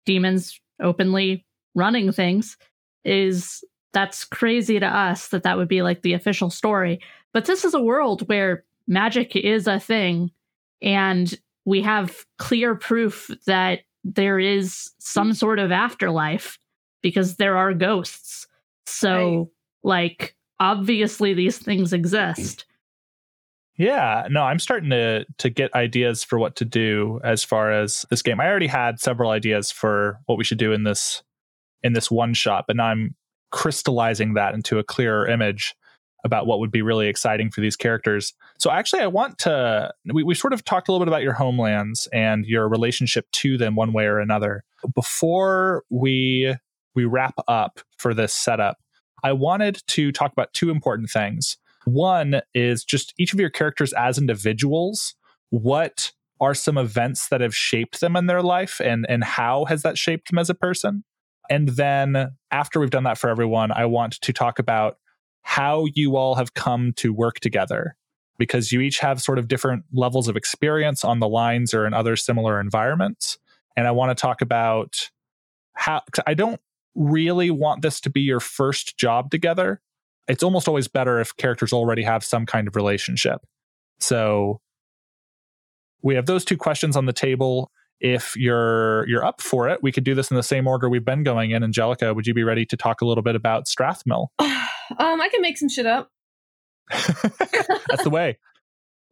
[0.05, 1.45] demons openly
[1.75, 2.57] running things
[3.05, 3.63] is
[3.93, 6.99] that's crazy to us that that would be like the official story.
[7.33, 10.31] But this is a world where magic is a thing
[10.81, 11.33] and
[11.65, 15.35] we have clear proof that there is some mm.
[15.35, 16.57] sort of afterlife
[17.01, 18.47] because there are ghosts.
[18.85, 19.51] So,
[19.83, 22.65] like, obviously these things exist.
[23.77, 28.05] Yeah no i'm starting to to get ideas for what to do as far as
[28.09, 31.23] this game i already had several ideas for what we should do in this
[31.83, 33.15] in this one shot but now i'm
[33.51, 35.75] crystallizing that into a clearer image
[36.23, 38.33] about what would be really exciting for these characters.
[38.57, 41.33] So actually I want to we, we sort of talked a little bit about your
[41.33, 44.63] homelands and your relationship to them one way or another.
[44.93, 46.55] Before we
[46.95, 48.77] we wrap up for this setup,
[49.23, 51.57] I wanted to talk about two important things.
[51.87, 55.15] One is just each of your characters as individuals.
[55.51, 56.11] What
[56.41, 59.97] are some events that have shaped them in their life and and how has that
[59.97, 61.05] shaped them as a person?
[61.49, 64.97] And then after we've done that for everyone, I want to talk about
[65.43, 67.95] how you all have come to work together
[68.37, 71.93] because you each have sort of different levels of experience on the lines or in
[71.93, 73.37] other similar environments.
[73.77, 75.09] And I want to talk about
[75.71, 76.59] how I don't
[76.95, 79.79] really want this to be your first job together.
[80.27, 83.41] It's almost always better if characters already have some kind of relationship.
[83.99, 84.59] So
[86.01, 87.71] we have those two questions on the table.
[87.99, 91.05] If you're you're up for it, we could do this in the same order we've
[91.05, 91.63] been going in.
[91.63, 94.27] Angelica, would you be ready to talk a little bit about Strathmill?
[94.99, 96.09] Um, I can make some shit up.
[96.89, 98.37] That's the way.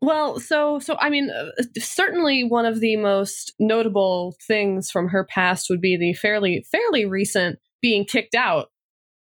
[0.01, 5.25] Well, so so I mean, uh, certainly one of the most notable things from her
[5.25, 8.69] past would be the fairly fairly recent being kicked out.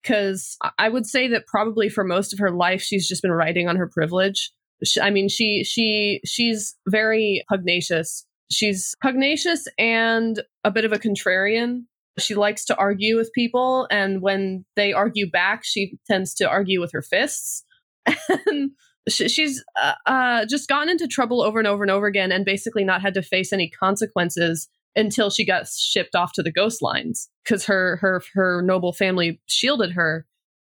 [0.05, 3.67] Because I would say that probably for most of her life, she's just been riding
[3.67, 4.51] on her privilege.
[4.83, 8.25] She, I mean, she she she's very pugnacious.
[8.51, 11.85] She's pugnacious and a bit of a contrarian.
[12.19, 16.79] She likes to argue with people, and when they argue back, she tends to argue
[16.79, 17.63] with her fists.
[18.05, 18.71] and
[19.07, 22.83] she's uh, uh, just gotten into trouble over and over and over again and basically
[22.83, 27.29] not had to face any consequences until she got shipped off to the ghost lines
[27.43, 30.25] because her her her noble family shielded her.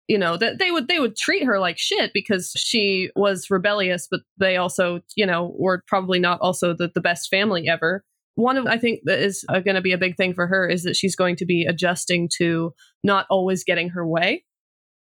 [0.08, 4.08] You know that they would they would treat her like shit because she was rebellious
[4.10, 8.04] but they also you know were probably not also the, the best family ever.
[8.34, 10.66] One of i think that is uh, going to be a big thing for her
[10.68, 12.72] is that she's going to be adjusting to
[13.04, 14.44] not always getting her way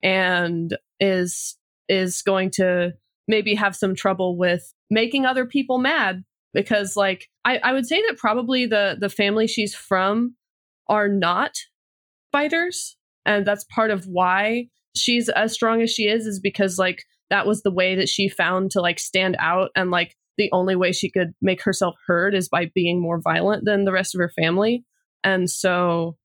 [0.02, 1.56] and is
[1.88, 2.92] is going to
[3.28, 8.00] maybe have some trouble with making other people mad because like I, I would say
[8.08, 10.36] that probably the the family she's from
[10.88, 11.52] are not
[12.32, 17.04] fighters and that's part of why she's as strong as she is is because like
[17.30, 20.76] that was the way that she found to like stand out and like the only
[20.76, 24.18] way she could make herself heard is by being more violent than the rest of
[24.18, 24.84] her family.
[25.24, 26.16] And so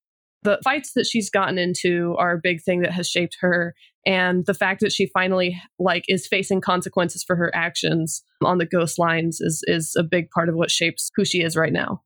[0.43, 3.75] the fights that she's gotten into are a big thing that has shaped her
[4.08, 8.66] and the fact that she finally like is facing consequences for her actions on the
[8.66, 12.01] ghost lines is is a big part of what shapes who she is right now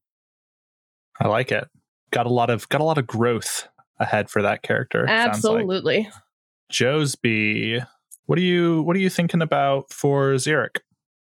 [1.22, 1.70] i like it
[2.12, 6.14] got a lot of got a lot of growth ahead for that character absolutely like.
[6.72, 7.86] joseby
[8.26, 10.78] what are you what are you thinking about for Xeric?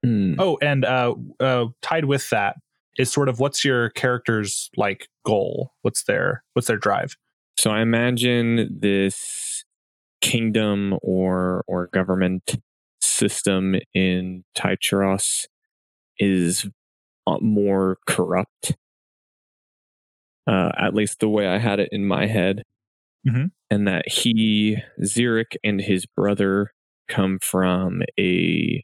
[0.06, 0.36] Mm.
[0.38, 2.58] oh and uh, uh tied with that
[2.98, 7.16] is sort of what's your character's like goal what's their what's their drive
[7.58, 9.65] so i imagine this
[10.22, 12.58] kingdom or or government
[13.02, 15.46] system in Tycheros
[16.18, 16.68] is
[17.28, 18.76] uh, more corrupt.
[20.48, 22.64] Uh, at least the way I had it in my head,
[23.28, 23.46] mm-hmm.
[23.72, 26.72] and that he, Xeric, and his brother
[27.08, 28.84] come from a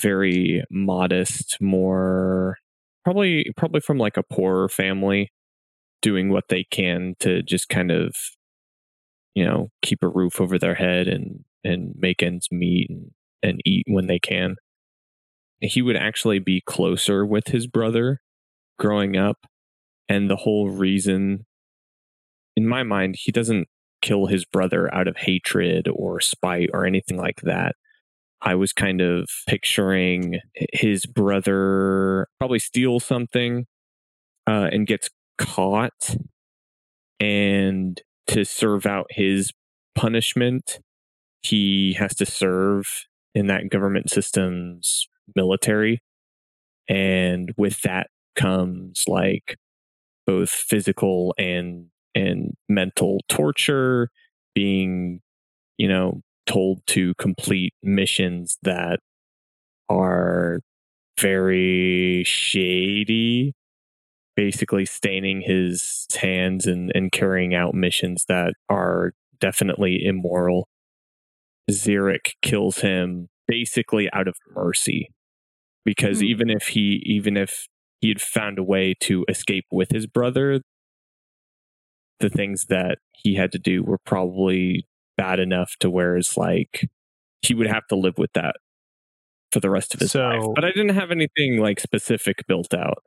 [0.00, 2.58] very modest, more
[3.04, 5.32] probably probably from like a poorer family,
[6.02, 8.14] doing what they can to just kind of
[9.36, 13.12] you know keep a roof over their head and and make ends meet and,
[13.42, 14.56] and eat when they can.
[15.60, 18.20] He would actually be closer with his brother
[18.78, 19.46] growing up
[20.08, 21.46] and the whole reason
[22.56, 23.68] in my mind he doesn't
[24.02, 27.76] kill his brother out of hatred or spite or anything like that.
[28.42, 30.40] I was kind of picturing
[30.72, 33.66] his brother probably steals something
[34.46, 36.16] uh, and gets caught
[37.18, 39.52] and to serve out his
[39.94, 40.80] punishment,
[41.42, 46.02] he has to serve in that government system's military.
[46.88, 49.56] And with that comes like
[50.26, 54.08] both physical and and mental torture,
[54.54, 55.20] being,
[55.76, 59.00] you know, told to complete missions that
[59.88, 60.60] are
[61.20, 63.52] very shady
[64.36, 70.68] basically staining his hands and, and carrying out missions that are definitely immoral.
[71.70, 75.08] Xeric kills him basically out of mercy
[75.84, 76.26] because mm-hmm.
[76.26, 77.66] even if he even if
[78.00, 80.60] he had found a way to escape with his brother
[82.20, 86.88] the things that he had to do were probably bad enough to where it's like
[87.42, 88.56] he would have to live with that
[89.52, 92.74] for the rest of his so, life but i didn't have anything like specific built
[92.74, 93.02] out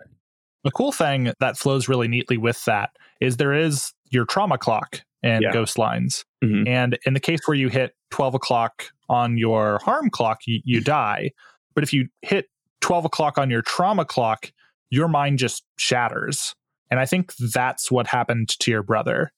[0.63, 2.91] the cool thing that flows really neatly with that
[3.21, 5.51] is there is your trauma clock and yeah.
[5.51, 6.25] ghost lines.
[6.43, 6.67] Mm-hmm.
[6.67, 10.81] And in the case where you hit 12 o'clock on your harm clock, you, you
[10.81, 11.31] die.
[11.75, 12.47] But if you hit
[12.81, 14.51] 12 o'clock on your trauma clock,
[14.89, 16.55] your mind just shatters.
[16.89, 19.31] And I think that's what happened to your brother.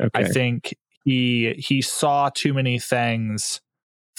[0.00, 0.10] Okay.
[0.14, 3.60] I think he he saw too many things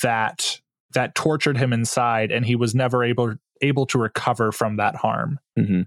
[0.01, 0.59] that
[0.93, 5.39] that tortured him inside and he was never able able to recover from that harm
[5.57, 5.85] Mhm.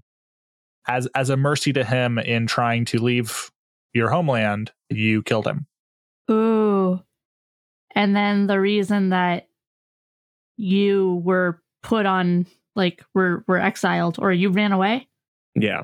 [0.87, 3.51] As as a mercy to him in trying to leave
[3.93, 5.65] your homeland you killed him
[6.31, 7.01] Ooh.
[7.95, 9.47] And then the reason that
[10.57, 15.07] you were put on like were were exiled or you ran away?
[15.55, 15.81] Yeah,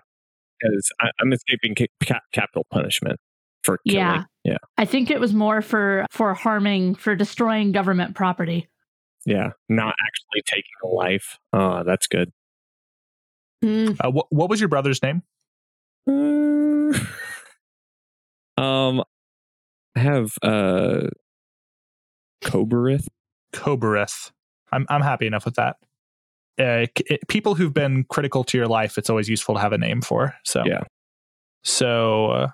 [0.60, 0.92] because
[1.22, 3.20] I'm escaping ca- ca- capital punishment
[3.64, 4.00] for killing.
[4.00, 4.24] Yeah.
[4.44, 8.68] yeah, I think it was more for for harming for destroying government property.
[9.26, 9.52] yeah.
[9.68, 11.38] Not actually taking a life.
[11.54, 12.32] Oh, that's good.
[13.62, 13.90] Hmm.
[14.00, 15.22] uh, wh- what was your brother's name
[16.08, 16.94] Uh,
[18.62, 19.04] um,
[19.96, 21.08] I have uh,
[22.44, 23.08] Koberith.
[23.54, 24.32] Koberith.
[24.72, 25.78] I'm I'm happy enough with that.
[26.60, 29.74] Uh, c- it- people who've been critical to your life, it's always useful to have
[29.74, 30.36] a name for.
[30.46, 30.82] So Yeah.
[31.64, 32.48] So uh,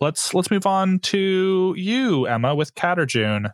[0.00, 3.50] let's let's move on to you, Emma, with Caterjune.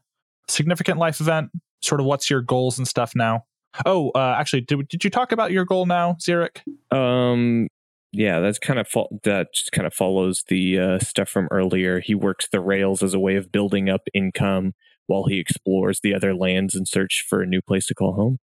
[0.48, 1.50] Significant life event.
[1.80, 3.44] Sort of what's your goals and stuff now?
[3.86, 6.60] Oh, uh, actually, did did you talk about your goal now, Xeric?
[6.94, 7.68] Um,
[8.12, 12.00] yeah, that's kind of fo- that just kind of follows the uh, stuff from earlier.
[12.00, 14.74] He works the rails as a way of building up income
[15.06, 18.38] while he explores the other lands in search for a new place to call home.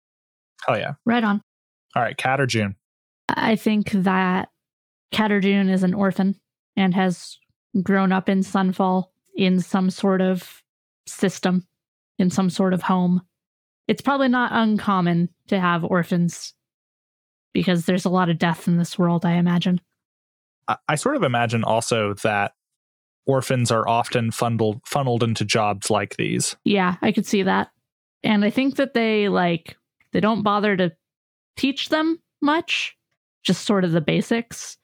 [0.69, 0.95] Oh yeah!
[1.07, 1.43] Right on.
[1.97, 2.75] All right, Caterjune?
[3.29, 4.51] I think that
[5.13, 6.39] Caterjune is an orphan
[6.77, 7.39] and has
[7.83, 9.07] grown up in Sunfall
[9.37, 10.63] in some sort of
[11.07, 11.67] system,
[12.19, 13.23] in some sort of home.
[13.87, 16.55] It's probably not uncommon to have orphans
[17.53, 19.81] because there's a lot of death in this world, I imagine.
[20.69, 22.53] I, I sort of imagine also that
[23.27, 26.57] orphans are often funneled funneled into jobs like these.
[26.65, 27.71] Yeah, I could see that.
[28.23, 29.77] And I think that they like
[30.13, 30.93] they don't bother to
[31.57, 32.97] teach them much,
[33.43, 34.77] just sort of the basics.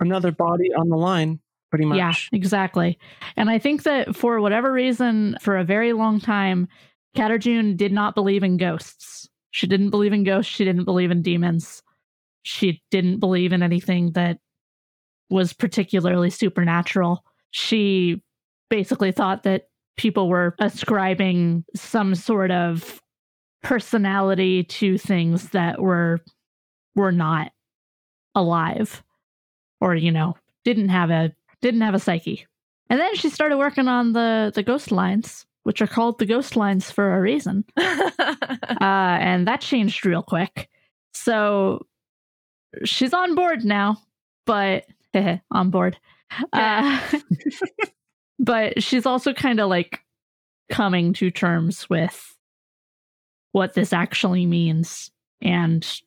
[0.00, 1.40] Another body on the line,
[1.70, 1.98] pretty much.
[1.98, 2.98] Yeah, exactly.
[3.36, 6.68] And I think that for whatever reason, for a very long time,
[7.16, 9.28] Caterjune did not believe in ghosts.
[9.50, 10.50] She didn't believe in ghosts.
[10.50, 11.82] She didn't believe in demons.
[12.42, 14.38] She didn't believe in anything that
[15.30, 17.24] was particularly supernatural.
[17.50, 18.22] She
[18.70, 23.00] basically thought that people were ascribing some sort of
[23.62, 26.20] personality to things that were
[26.96, 27.52] were not
[28.34, 29.02] alive
[29.80, 30.34] or you know
[30.64, 32.46] didn't have a didn't have a psyche
[32.90, 36.56] and then she started working on the the ghost lines which are called the ghost
[36.56, 37.64] lines for a reason.
[38.80, 40.68] Uh, and that changed real quick.
[41.12, 41.86] So
[42.84, 43.98] she's on board now
[44.46, 44.86] but
[45.50, 45.98] on board.
[46.52, 47.00] Uh,
[48.38, 50.00] but she's also kind of like
[50.70, 52.36] coming to terms with
[53.52, 55.10] what this actually means
[55.42, 56.00] and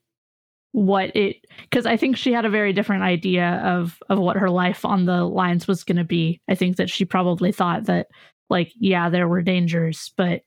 [0.72, 4.50] what it because i think she had a very different idea of of what her
[4.50, 6.40] life on the lines was going to be.
[6.48, 8.08] I think that she probably thought that
[8.50, 10.42] like yeah there were dangers but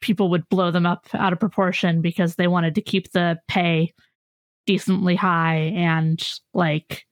[0.00, 3.92] people would blow them up out of proportion because they wanted to keep the pay
[4.66, 7.04] decently high and like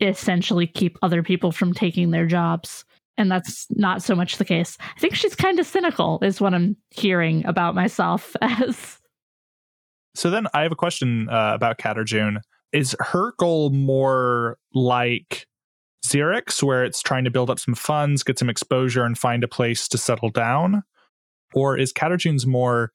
[0.00, 2.84] essentially keep other people from taking their jobs
[3.16, 6.54] and that's not so much the case i think she's kind of cynical is what
[6.54, 8.98] i'm hearing about myself as
[10.16, 12.40] So then I have a question uh, about Caterjune.
[12.72, 15.46] Is her goal more like
[16.08, 19.48] Xeric's, where it's trying to build up some funds, get some exposure, and find a
[19.48, 20.82] place to settle down?
[21.54, 22.92] Or is Caterjune's more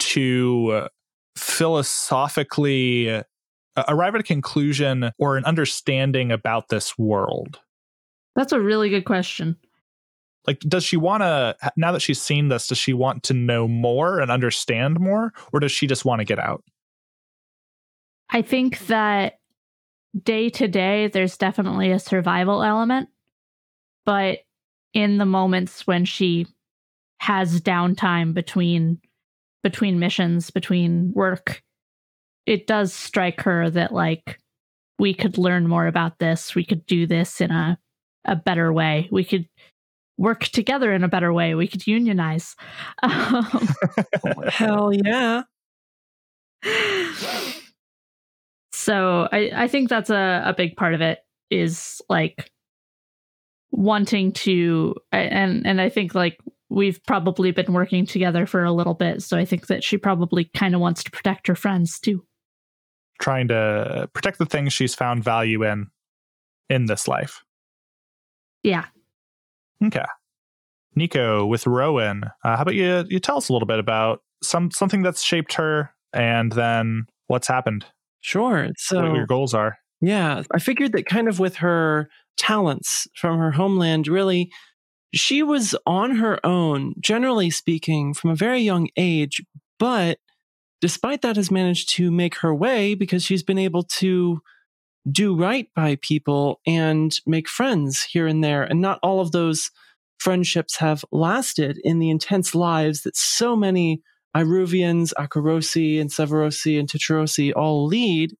[0.00, 0.88] to uh,
[1.36, 3.22] philosophically uh,
[3.88, 7.60] arrive at a conclusion or an understanding about this world?
[8.36, 9.56] that's a really good question
[10.46, 13.68] Like, does she want to, now that she's seen this, does she want to know
[13.68, 15.32] more and understand more?
[15.52, 16.64] Or does she just want to get out?
[18.30, 19.39] I think that
[20.18, 23.08] day to day, there's definitely a survival element.
[24.04, 24.38] But
[24.92, 26.46] in the moments when she
[27.18, 28.98] has downtime between
[29.62, 31.62] between missions, between work,
[32.46, 34.38] it does strike her that like
[34.98, 36.54] we could learn more about this.
[36.54, 37.78] We could do this in a
[38.24, 39.08] a better way.
[39.10, 39.48] We could
[40.18, 41.54] work together in a better way.
[41.54, 42.54] We could unionize.
[43.02, 43.68] Um,
[44.48, 45.42] Hell yeah.
[48.90, 52.50] so I, I think that's a, a big part of it is like
[53.70, 56.40] wanting to and and I think like
[56.70, 60.50] we've probably been working together for a little bit so I think that she probably
[60.56, 62.24] kind of wants to protect her friends too.
[63.20, 65.86] trying to protect the things she's found value in
[66.68, 67.44] in this life.
[68.64, 68.86] Yeah.
[69.84, 70.04] Okay.
[70.96, 74.72] Nico with Rowan, uh, how about you you tell us a little bit about some
[74.72, 77.86] something that's shaped her and then what's happened,
[78.20, 78.68] Sure.
[78.76, 79.78] So what your goals are.
[80.00, 84.50] Yeah, I figured that kind of with her talents from her homeland, really,
[85.12, 89.42] she was on her own, generally speaking, from a very young age,
[89.78, 90.18] but
[90.80, 94.40] despite that has managed to make her way because she's been able to
[95.10, 98.62] do right by people and make friends here and there.
[98.62, 99.70] And not all of those
[100.18, 104.02] friendships have lasted in the intense lives that so many
[104.36, 108.34] Iruvians, Akorosi, and Severosi, and Tycherosi all lead.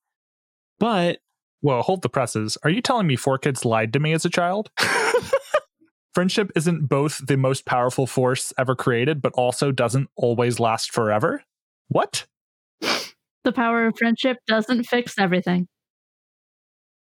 [0.79, 1.19] But
[1.62, 2.57] Well, hold the presses.
[2.62, 4.71] Are you telling me four kids lied to me as a child?
[6.15, 11.45] Friendship isn't both the most powerful force ever created, but also doesn't always last forever?
[11.89, 12.27] What?
[13.45, 15.67] The power of friendship doesn't fix everything.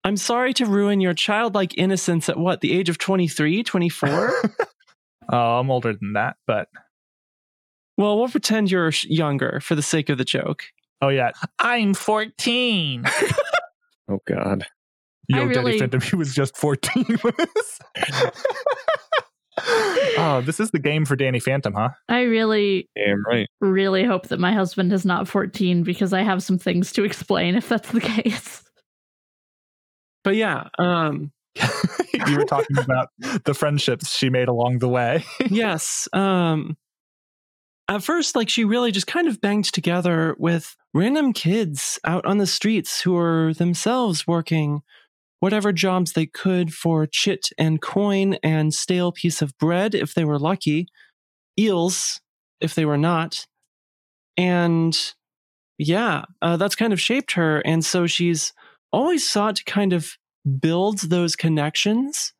[0.04, 4.34] I'm sorry to ruin your childlike innocence at what, the age of 23, 24?
[5.30, 6.68] oh, I'm older than that, but
[8.02, 10.64] well, we'll pretend you're younger for the sake of the joke.
[11.02, 13.06] oh yeah, I'm 14.
[14.10, 14.66] Oh God.
[15.30, 17.06] Yo, I Danny Phantom, he was just 14.
[20.18, 21.90] oh, this is the game for Danny Phantom, huh?
[22.10, 23.48] I really, Damn right.
[23.62, 27.56] really hope that my husband is not 14 because I have some things to explain
[27.56, 28.64] if that's the case.
[30.26, 31.32] But yeah, um,
[32.28, 33.10] you were talking about
[33.46, 35.24] the friendships she made along the way.
[35.50, 36.10] yes.
[36.12, 36.76] Um,
[37.92, 42.38] at first, like she really just kind of banged together with random kids out on
[42.38, 44.82] the streets who were themselves working
[45.42, 50.24] whatever jobs they could for chit and coin and stale piece of bread if they
[50.24, 50.88] were lucky,
[51.60, 52.22] eels
[52.62, 53.46] if they were not.
[54.38, 54.98] And
[55.78, 57.60] yeah, uh, that's kind of shaped her.
[57.66, 58.54] And so she's
[58.94, 60.18] always sought to kind of
[60.62, 62.32] build those connections.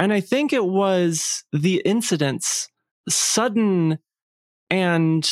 [0.00, 2.68] And I think it was the incidents,
[3.08, 3.98] sudden
[4.70, 5.28] and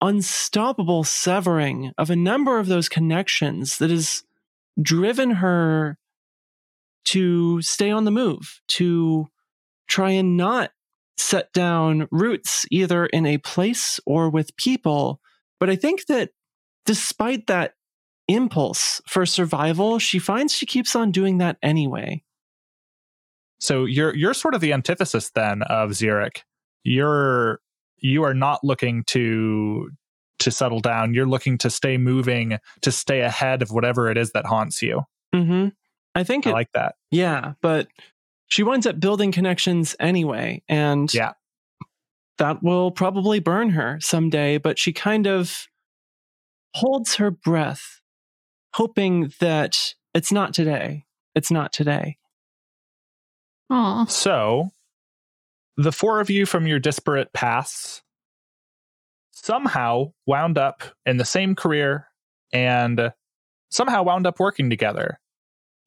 [0.00, 4.22] unstoppable severing of a number of those connections that has
[4.80, 5.98] driven her
[7.04, 9.26] to stay on the move, to
[9.88, 10.70] try and not
[11.16, 15.20] set down roots either in a place or with people.
[15.58, 16.30] But I think that
[16.86, 17.74] despite that
[18.28, 22.22] impulse for survival, she finds she keeps on doing that anyway.
[23.58, 26.42] So you're you're sort of the antithesis then of Xeric.
[26.84, 27.60] You're
[28.00, 29.90] you are not looking to
[30.40, 31.14] to settle down.
[31.14, 35.02] You're looking to stay moving, to stay ahead of whatever it is that haunts you.
[35.34, 35.68] Mm-hmm.
[36.14, 36.94] I think I it, like that.
[37.10, 37.88] yeah, but
[38.46, 40.62] she winds up building connections anyway.
[40.68, 41.32] And Yeah.
[42.38, 45.66] that will probably burn her someday, but she kind of
[46.74, 48.00] holds her breath,
[48.74, 49.76] hoping that
[50.14, 51.04] it's not today.
[51.34, 52.16] It's not today.
[53.70, 54.04] Aw.
[54.06, 54.70] So,
[55.78, 58.02] the four of you from your disparate paths
[59.30, 62.08] somehow wound up in the same career
[62.52, 63.12] and
[63.70, 65.20] somehow wound up working together.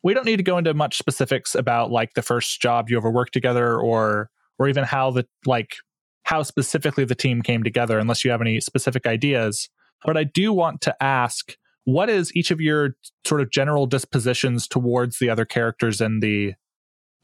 [0.01, 3.11] We don't need to go into much specifics about like the first job you ever
[3.11, 5.75] worked together or or even how the like
[6.23, 9.69] how specifically the team came together unless you have any specific ideas.
[10.05, 12.95] But I do want to ask what is each of your
[13.25, 16.53] sort of general dispositions towards the other characters in the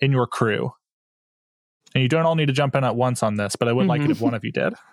[0.01, 0.71] in your crew.
[1.95, 3.87] And you don't all need to jump in at once on this, but I would
[3.87, 4.21] like it if Mhm.
[4.21, 4.73] one of you did.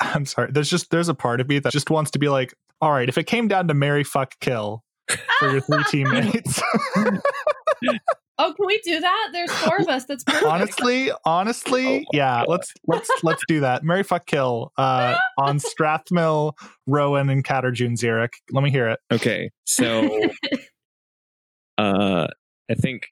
[0.00, 0.50] I'm sorry.
[0.50, 3.08] There's just there's a part of me that just wants to be like, all right,
[3.08, 4.82] if it came down to marry, fuck, kill
[5.38, 6.62] for your three teammates.
[8.38, 9.28] Oh, can we do that?
[9.32, 10.06] There's four of us.
[10.06, 10.44] That's perfect.
[10.46, 13.84] honestly, honestly, yeah, let's let's let's do that.
[13.84, 16.54] Marry, fuck, kill uh, on Strathmill,
[16.86, 18.30] Rowan, and Caterjune Xeric.
[18.50, 19.00] Let me hear it.
[19.12, 19.50] Okay.
[19.64, 20.30] So
[21.78, 22.26] uh
[22.70, 23.08] I think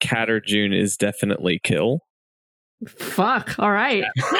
[0.00, 2.00] Caterjune is definitely kill.
[2.88, 3.58] Fuck.
[3.58, 4.04] All right.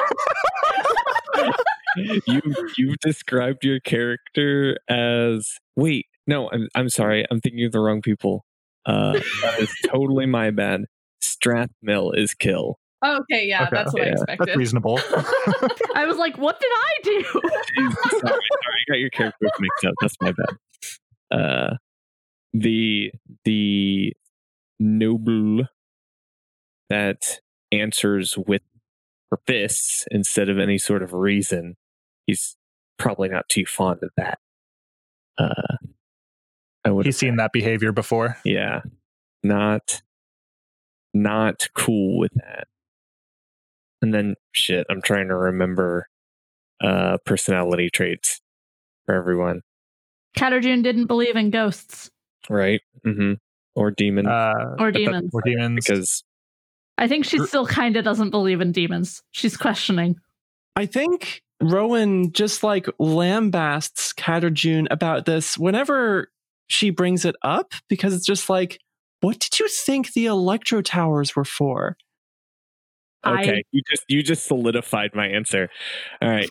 [1.96, 2.40] you
[2.76, 8.02] you've described your character as wait, no, I'm I'm sorry, I'm thinking of the wrong
[8.02, 8.44] people.
[8.86, 10.84] Uh that is totally my bad.
[11.22, 12.78] Strathmill is kill.
[13.04, 14.56] okay, yeah, Okay, that's what I yeah, That's expected.
[14.56, 15.00] reasonable.
[15.94, 17.22] I was like, what did I do?
[17.24, 19.94] sorry, sorry, I got your character mixed up.
[20.00, 21.38] That's my bad.
[21.38, 21.76] Uh,
[22.52, 23.10] the
[23.44, 24.12] the
[24.78, 25.66] noble
[26.90, 27.40] that
[27.72, 28.62] answers with
[29.30, 31.76] her fists instead of any sort of reason.
[32.26, 32.56] He's
[32.98, 34.38] probably not too fond of that.
[35.36, 35.76] Uh,
[36.84, 37.06] I would.
[37.06, 38.36] He's seen that behavior before.
[38.44, 38.82] Yeah,
[39.42, 40.02] not
[41.14, 42.66] not cool with that.
[44.00, 46.08] And then shit, I'm trying to remember
[46.82, 48.40] uh personality traits
[49.06, 49.62] for everyone,
[50.36, 52.10] Caterjune didn't believe in ghosts
[52.48, 52.80] right?
[53.06, 53.34] Mm-hmm.
[53.78, 55.30] Or demon Uh, or but that- demons.
[55.32, 55.84] or demons.
[55.86, 56.24] because
[56.98, 59.22] I think she still kind of doesn't believe in demons.
[59.30, 60.16] She's questioning.
[60.76, 66.30] I think Rowan just like lambasts Caterjune about this whenever
[66.68, 68.80] she brings it up because it's just like,
[69.20, 71.96] what did you think the electro towers were for?
[73.26, 75.68] Okay, I- you just you just solidified my answer.
[76.22, 76.48] All right,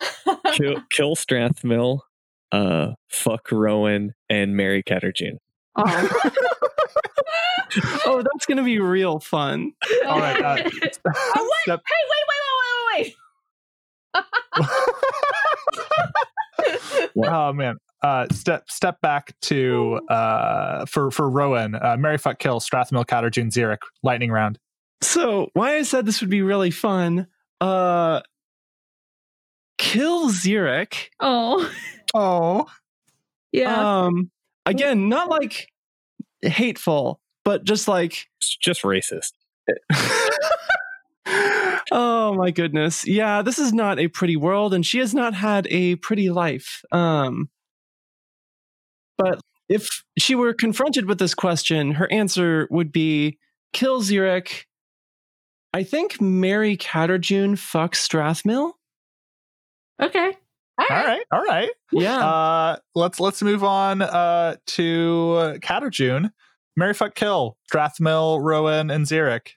[0.54, 2.00] kill kill Strathmill,
[2.52, 5.36] uh, fuck Rowan, and marry Caterjune.
[5.76, 6.30] Oh.
[8.06, 9.72] oh, that's going to be real fun.
[10.06, 10.40] All right.
[10.42, 12.54] Uh, Oh, step- Hey, wait, wait, wait,
[12.94, 13.14] wait,
[14.14, 14.24] wait,
[16.66, 17.16] wait.
[17.28, 17.76] oh man.
[18.02, 21.74] Uh, step step back to uh for for Rowan.
[21.74, 24.58] Uh, Mary fuck kill Strathmill Caterjune Xeric lightning round.
[25.02, 27.26] So, why I said this would be really fun,
[27.60, 28.20] uh,
[29.78, 31.08] kill Xeric.
[31.20, 31.70] oh.
[32.14, 32.66] Oh.
[33.52, 34.04] Yeah.
[34.04, 34.30] Um,
[34.66, 35.68] again, not like
[36.42, 39.32] hateful, but just like It's just racist.
[41.92, 45.66] oh my goodness yeah this is not a pretty world and she has not had
[45.68, 47.48] a pretty life um
[49.18, 53.38] but if she were confronted with this question her answer would be
[53.72, 54.64] kill Xeric.
[55.74, 58.72] i think mary Caterjune fuck strathmill
[60.00, 60.36] okay.
[60.78, 61.26] All All right.
[61.32, 61.70] All right.
[61.92, 66.30] yeah Uh, let's let's move on uh to Caterjune.
[66.76, 69.52] Mary fuck kill Strathmill, Rowan, and Xeric.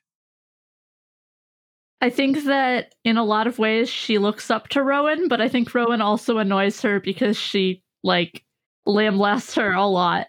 [2.01, 5.49] I think that in a lot of ways she looks up to Rowan, but I
[5.49, 8.45] think Rowan also annoys her because she like
[8.87, 10.27] lamblasts her a lot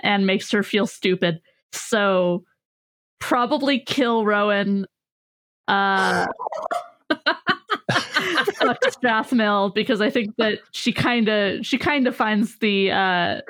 [0.00, 1.40] and makes her feel stupid.
[1.72, 2.42] So
[3.20, 4.86] probably kill Rowan.
[5.68, 6.26] Uh
[8.44, 13.40] fuck Strathmill because I think that she kind of she kind of finds the uh,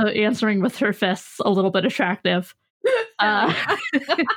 [0.00, 2.54] uh answering with her fists a little bit attractive.
[3.18, 3.52] Uh,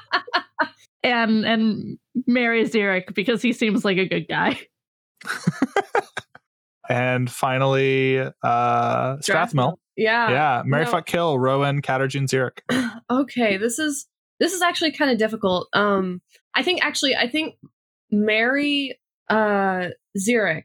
[1.04, 1.98] and and
[2.28, 4.60] marries Xeric because he seems like a good guy.
[6.88, 9.78] And finally, uh Strathmill.
[9.98, 10.30] Yeah.
[10.30, 10.64] Yeah.
[10.66, 10.92] Mary no.
[10.92, 12.60] fuck kill Rowan, Caterjune, Xeric.
[13.10, 14.08] okay this is
[14.40, 16.22] this is actually kind of difficult um
[16.56, 17.56] i think actually i think
[18.12, 18.98] marry
[19.30, 20.64] uh Xeric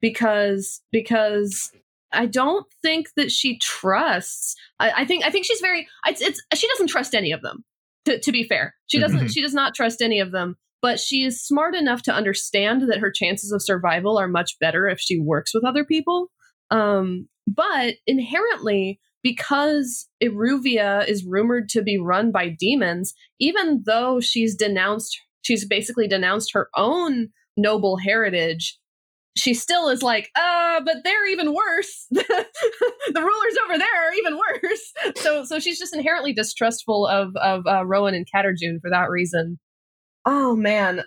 [0.00, 1.70] because because
[2.12, 6.40] i don't think that she trusts i, I think i think she's very it's, it's
[6.54, 7.64] she doesn't trust any of them
[8.04, 9.32] to, to be fair she doesn't Mhm.
[9.32, 13.00] she does not trust any of them but she is smart enough to understand that
[13.00, 16.30] her chances of survival are much better if she works with other people
[16.70, 24.54] um but inherently because Iruvia is rumored to be run by demons, even though she's
[24.54, 28.78] denounced, she's basically denounced her own noble heritage,
[29.36, 32.06] she still is like, uh, but they're even worse.
[32.10, 32.44] the
[33.14, 34.92] rulers over there are even worse.
[35.16, 39.58] So, so she's just inherently distrustful of of uh, Rowan and Caterjune for that reason.
[40.24, 41.02] Oh man,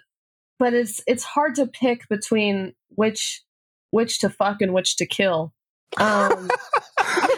[0.59, 3.41] but it's it's hard to pick between which
[3.91, 5.53] which to fuck and which to kill.
[5.97, 6.49] Um,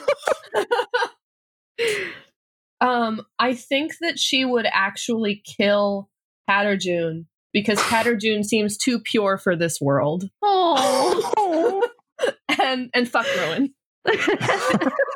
[2.82, 6.10] um, I think that she would actually kill
[6.50, 11.88] Caterjune because Caterjune seems too pure for this world, Oh.
[12.62, 13.74] and and fuck Rowan.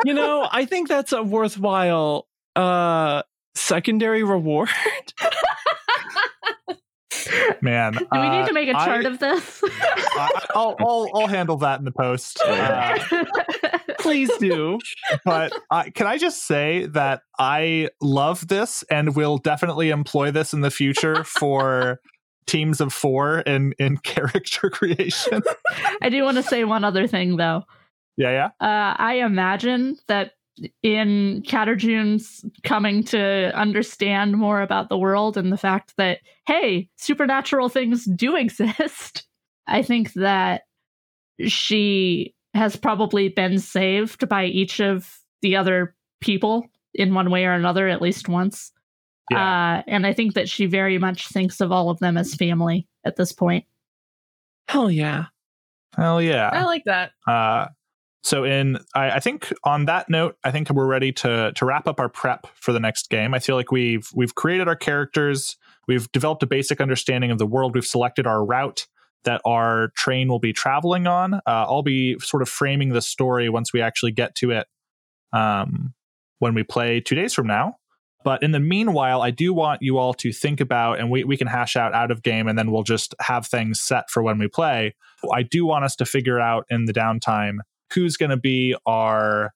[0.05, 3.21] you know i think that's a worthwhile uh
[3.55, 4.69] secondary reward
[7.61, 7.93] Man.
[7.93, 9.61] Do we need to make a chart I, of this?
[9.63, 12.41] I, I'll, I'll I'll handle that in the post.
[12.41, 12.97] Uh,
[13.99, 14.79] please do
[15.25, 20.53] but uh, can I just say that I love this and will definitely employ this
[20.53, 21.99] in the future for
[22.47, 25.41] teams of four in in character creation.
[26.01, 27.63] I do want to say one other thing though.
[28.17, 28.65] yeah, yeah.
[28.65, 30.31] Uh, I imagine that
[30.81, 37.69] in Caterjune's coming to understand more about the world and the fact that, hey, supernatural
[37.69, 39.27] things do exist,
[39.67, 40.63] I think that
[41.45, 47.53] she has probably been saved by each of the other people in one way or
[47.53, 48.71] another at least once.
[49.29, 49.79] Yeah.
[49.79, 52.87] Uh, and I think that she very much thinks of all of them as family
[53.05, 53.65] at this point.
[54.67, 55.25] hell yeah
[55.97, 56.49] Hell yeah.
[56.53, 57.11] I like that.
[57.27, 57.67] Uh,
[58.23, 61.87] so in I, I think on that note, I think we're ready to to wrap
[61.87, 63.33] up our prep for the next game.
[63.33, 67.47] I feel like we've we've created our characters, we've developed a basic understanding of the
[67.47, 68.87] world, we've selected our route
[69.23, 71.33] that our train will be traveling on.
[71.33, 74.67] Uh, I'll be sort of framing the story once we actually get to it
[75.33, 75.93] um,
[76.39, 77.77] when we play two days from now.
[78.27, 81.37] But in the meanwhile, I do want you all to think about, and we, we
[81.37, 84.37] can hash out out of game, and then we'll just have things set for when
[84.37, 84.95] we play.
[85.31, 87.59] I do want us to figure out in the downtime
[87.93, 89.53] who's going to be our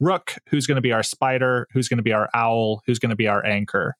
[0.00, 3.08] rook, who's going to be our spider, who's going to be our owl, who's going
[3.08, 3.96] to be our anchor.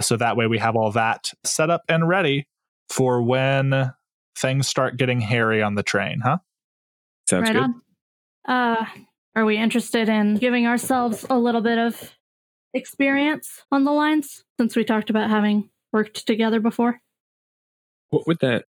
[0.00, 2.46] So that way we have all that set up and ready
[2.88, 3.92] for when
[4.36, 6.38] things start getting hairy on the train, huh?
[7.28, 7.72] Sounds right good.
[8.46, 8.76] on.
[8.78, 8.86] Uh,
[9.34, 12.14] are we interested in giving ourselves a little bit of
[12.74, 17.00] experience on the lines since we talked about having worked together before?
[18.10, 18.64] What would that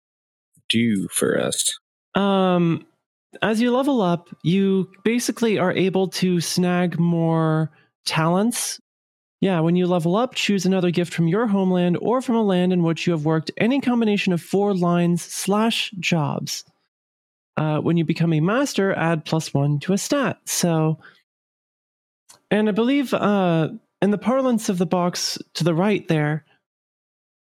[0.68, 1.72] do for us?
[2.14, 2.86] Um,
[3.40, 7.70] as you level up, you basically are able to snag more
[8.04, 8.80] talents.
[9.40, 12.72] Yeah, when you level up, choose another gift from your homeland or from a land
[12.72, 16.64] in which you have worked any combination of four lines slash jobs.
[17.56, 20.38] Uh, when you become a master, add plus one to a stat.
[20.44, 20.98] So,
[22.50, 23.70] and I believe uh,
[24.02, 26.44] in the parlance of the box to the right there,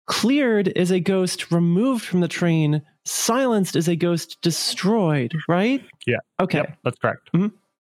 [0.06, 5.82] cleared is a ghost removed from the train silenced is a ghost destroyed, right?
[6.06, 6.18] Yeah.
[6.40, 6.58] Okay.
[6.58, 7.30] Yep, that's correct.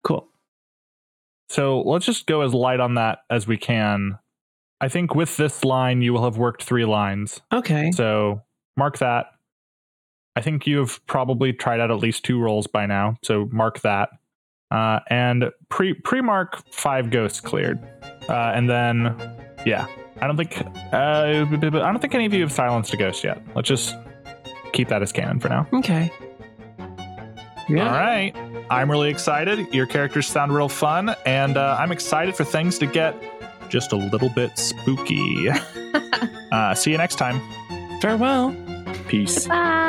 [0.04, 0.28] Cool.
[1.48, 4.18] So let's just go as light on that as we can.
[4.80, 7.40] I think with this line, you will have worked three lines.
[7.52, 7.90] Okay.
[7.92, 8.42] So
[8.76, 9.26] mark that.
[10.34, 13.16] I think you've probably tried out at least two roles by now.
[13.22, 14.08] So mark that.
[14.70, 17.78] Uh, and pre pre mark five ghosts cleared.
[18.28, 19.16] Uh, and then,
[19.66, 19.86] yeah,
[20.20, 20.60] I don't think
[20.92, 23.42] uh, I don't think any of you have silenced a ghost yet.
[23.54, 23.96] Let's just
[24.72, 25.66] keep that as canon for now.
[25.72, 26.12] Okay.
[27.68, 27.86] Yeah.
[27.86, 28.34] All right.
[28.70, 29.72] I'm really excited.
[29.72, 33.14] Your characters sound real fun, and uh, I'm excited for things to get
[33.68, 35.48] just a little bit spooky.
[36.52, 37.40] uh, see you next time.
[38.00, 38.54] Farewell.
[39.08, 39.46] Peace.
[39.46, 39.81] Bye.